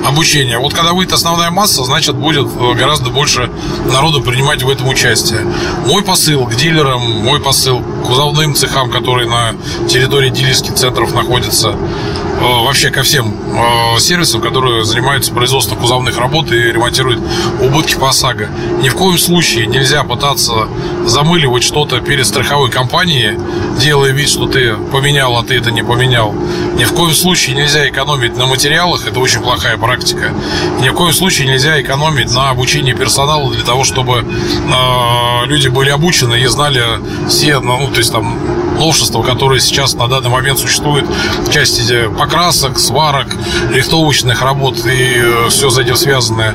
обучения. 0.07 0.59
Вот 0.59 0.75
когда 0.75 0.93
выйдет 0.93 1.13
основная 1.13 1.51
масса, 1.51 1.83
значит 1.83 2.15
будет 2.15 2.47
э, 2.47 2.75
гораздо 2.75 3.11
больше 3.11 3.51
народу 3.91 4.23
принимать 4.23 4.63
в 4.63 4.71
этом 4.71 4.89
участие. 4.89 5.41
Мой 5.85 6.05
посыл 6.05 6.47
к 6.47 6.55
дилерам, 6.55 7.01
мой 7.01 7.41
посыл 7.41 7.81
к 7.81 8.07
кузовным 8.07 8.55
цехам, 8.55 8.93
которые 8.93 9.29
на 9.29 9.55
территории 9.89 10.31
дилерских 10.31 10.76
центров 10.77 11.15
находятся, 11.15 11.71
э, 11.71 12.43
вообще 12.43 12.91
ко 12.91 13.03
всем 13.03 13.35
э, 13.35 13.99
сервисам, 13.99 14.41
которые 14.41 14.85
занимаются 14.85 15.33
производством 15.33 15.79
кузовных 15.79 16.19
работ 16.19 16.53
и 16.53 16.73
ремонтируют 16.73 17.21
убытки 17.61 17.95
по 17.95 18.11
ОСАГО. 18.11 18.49
Ни 18.83 18.89
в 18.89 18.95
коем 18.95 19.19
случае 19.19 19.67
нельзя 19.67 20.05
пытаться 20.05 20.69
замыливать 21.07 21.63
что-то 21.63 22.01
перед 22.01 22.27
страховой 22.27 22.71
компанией, 22.71 23.39
делая 23.81 24.13
вид, 24.13 24.29
что 24.29 24.47
ты 24.47 24.75
поменял, 24.93 25.37
а 25.37 25.43
ты 25.43 25.57
это 25.57 25.71
не 25.71 25.83
поменял. 25.83 26.35
Ни 26.77 26.85
в 26.85 26.93
коем 26.93 27.15
случае 27.15 27.57
нельзя 27.57 27.89
экономить 27.89 28.37
на 28.37 28.47
материалах, 28.47 29.07
это 29.07 29.19
очень 29.21 29.41
плохая 29.41 29.77
практика. 29.79 30.33
Ни 30.81 30.89
в 30.91 30.95
коем 30.95 31.13
случае 31.13 31.49
нельзя 31.49 31.81
экономить 31.81 32.33
на 32.35 32.51
обучении 32.51 32.93
персонала 32.93 33.51
для 33.51 33.65
того, 33.65 33.85
чтобы 33.85 34.25
э, 34.25 35.47
люди 35.47 35.69
были 35.69 35.91
обучены 35.91 36.41
и 36.41 36.47
знали 36.47 36.83
все, 37.29 37.61
ну, 37.61 37.89
то 37.89 37.99
есть 37.99 38.13
там 38.13 38.39
новшества, 38.77 39.23
которые 39.23 39.61
сейчас 39.61 39.95
на 39.95 40.09
данный 40.09 40.31
момент 40.31 40.59
существуют 40.59 41.07
в 41.07 41.53
части 41.53 42.09
покрасок, 42.19 42.79
сварок, 42.79 43.27
рихтовочных 43.73 44.43
работ 44.43 44.79
и 44.87 45.15
э, 45.17 45.49
все 45.51 45.71
с 45.71 45.79
этим 45.79 45.97
связанное. 45.97 46.55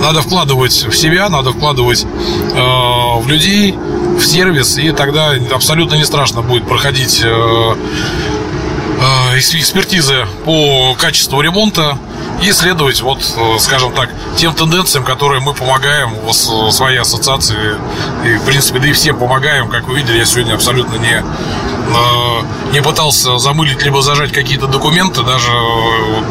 Надо 0.00 0.22
вкладывать 0.22 0.84
в 0.84 0.96
себя, 0.96 1.28
надо 1.28 1.52
вкладывать 1.52 2.04
э, 2.04 2.56
в 2.56 3.24
людей, 3.26 3.74
в 4.18 4.24
сервис, 4.24 4.78
и 4.78 4.92
тогда 4.92 5.32
абсолютно 5.52 5.94
не 5.96 6.04
страшно 6.04 6.42
будет 6.42 6.66
проходить 6.66 7.20
э, 7.24 7.74
э, 9.34 9.38
экспертизы 9.38 10.26
по 10.44 10.94
качеству 10.98 11.40
ремонта, 11.40 11.98
и 12.42 12.52
следовать, 12.52 13.00
вот, 13.02 13.22
э, 13.36 13.58
скажем 13.58 13.92
так, 13.92 14.10
тем 14.36 14.52
тенденциям, 14.54 15.04
которые 15.04 15.40
мы 15.40 15.54
помогаем 15.54 16.14
в 16.26 16.32
своей 16.72 16.98
ассоциации. 16.98 17.76
И, 18.24 18.34
в 18.36 18.44
принципе, 18.44 18.80
да 18.80 18.88
и 18.88 18.92
всем 18.92 19.16
помогаем. 19.18 19.68
Как 19.68 19.86
вы 19.86 19.96
видели, 19.96 20.18
я 20.18 20.24
сегодня 20.24 20.54
абсолютно 20.54 20.96
не, 20.96 21.14
э, 21.14 22.72
не 22.72 22.82
пытался 22.82 23.38
замылить 23.38 23.82
либо 23.82 24.02
зажать 24.02 24.32
какие-то 24.32 24.66
документы, 24.66 25.22
даже 25.22 25.52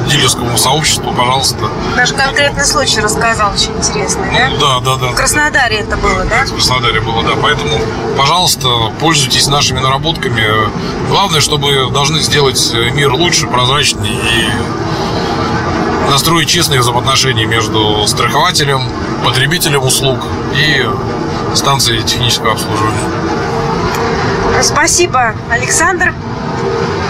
дилерскому 0.10 0.58
сообществу, 0.58 1.14
пожалуйста. 1.14 1.70
Даже 1.96 2.14
конкретный 2.14 2.66
случай 2.66 3.00
рассказал, 3.00 3.54
очень 3.54 3.72
интересный, 3.78 4.28
да? 4.32 4.50
Да, 4.60 4.80
да, 4.80 4.96
да. 4.98 5.08
В 5.12 5.16
Краснодаре 5.16 5.78
это 5.78 5.96
было, 5.96 6.26
да? 6.26 6.46
В 6.46 6.54
Краснодаре 6.54 7.00
было, 7.00 7.24
да. 7.24 7.32
Поэтому, 7.42 7.80
пожалуйста, 8.18 8.92
пользуйтесь 9.00 9.48
нашими 9.48 9.80
наработками. 9.80 10.44
Главное, 11.10 11.40
чтобы 11.40 11.90
должны 11.92 12.20
сделать 12.20 12.74
мир 12.94 13.14
лучше, 13.14 13.48
прозрачнее 13.48 14.14
и 14.14 14.50
настроить 16.12 16.50
честные 16.50 16.82
взаимоотношения 16.82 17.46
между 17.46 18.06
страхователем, 18.06 18.82
потребителем 19.24 19.82
услуг 19.82 20.20
и 20.54 20.86
станцией 21.56 22.04
технического 22.04 22.52
обслуживания. 22.52 23.00
Спасибо, 24.62 25.34
Александр. 25.50 26.14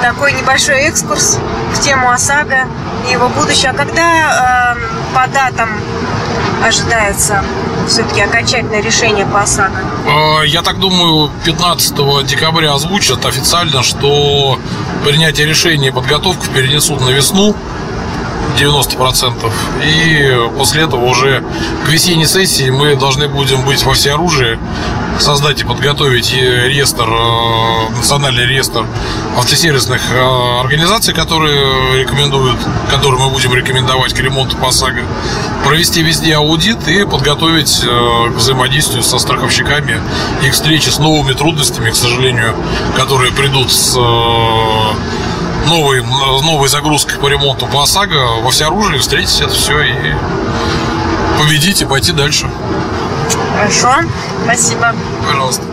Такой 0.03 0.33
небольшой 0.33 0.81
экскурс 0.81 1.39
в 1.73 1.81
тему 1.81 2.11
ОСАГО 2.11 2.67
и 3.09 3.11
его 3.13 3.27
будущее. 3.29 3.71
А 3.71 3.73
когда 3.73 4.75
э, 4.77 5.15
по 5.15 5.27
датам 5.27 5.69
ожидается 6.63 7.43
все-таки 7.87 8.21
окончательное 8.21 8.83
решение 8.83 9.25
по 9.25 9.41
ОСАГО? 9.41 9.79
А, 10.07 10.43
я 10.43 10.61
так 10.61 10.79
думаю, 10.79 11.31
15 11.43 12.25
декабря 12.27 12.73
озвучат 12.75 13.25
официально, 13.25 13.81
что 13.81 14.59
принятие 15.03 15.47
решения 15.47 15.87
и 15.87 15.91
подготовку 15.91 16.45
перенесут 16.53 17.01
на 17.01 17.09
весну. 17.09 17.55
90%. 18.57 19.51
И 19.83 20.49
после 20.57 20.83
этого 20.83 21.05
уже 21.05 21.43
к 21.85 21.89
весенней 21.89 22.25
сессии 22.25 22.69
мы 22.69 22.95
должны 22.95 23.27
будем 23.27 23.63
быть 23.65 23.83
во 23.83 23.93
всеоружии, 23.93 24.57
создать 25.19 25.61
и 25.61 25.63
подготовить 25.63 26.33
реестр, 26.33 27.07
э, 27.07 27.95
национальный 27.95 28.45
реестр 28.45 28.85
автосервисных 29.37 30.01
э, 30.11 30.59
организаций, 30.61 31.13
которые 31.13 31.99
рекомендуют, 31.99 32.57
которые 32.89 33.21
мы 33.21 33.29
будем 33.29 33.53
рекомендовать 33.53 34.13
к 34.13 34.19
ремонту 34.19 34.57
ПОСАГО, 34.57 35.03
провести 35.65 36.01
везде 36.01 36.35
аудит 36.35 36.87
и 36.87 37.05
подготовить 37.05 37.81
э, 37.83 38.31
к 38.31 38.37
взаимодействию 38.37 39.03
со 39.03 39.19
страховщиками 39.19 40.01
и 40.43 40.49
к 40.49 40.53
встрече 40.53 40.91
с 40.91 40.99
новыми 40.99 41.33
трудностями, 41.33 41.91
к 41.91 41.95
сожалению, 41.95 42.55
которые 42.95 43.31
придут 43.31 43.71
с 43.71 43.97
новой, 45.67 46.01
новой 46.01 46.67
загрузкой 46.67 47.19
по 47.19 47.27
ремонту 47.27 47.67
по 47.67 47.83
ОСАГО 47.83 48.41
во 48.41 48.51
всеоружии, 48.51 48.97
встретить 48.97 49.41
это 49.41 49.53
все 49.53 49.81
и 49.81 50.15
победить 51.39 51.81
и 51.81 51.85
пойти 51.85 52.11
дальше. 52.11 52.49
Хорошо, 53.55 54.07
спасибо. 54.45 54.93
Пожалуйста. 55.25 55.70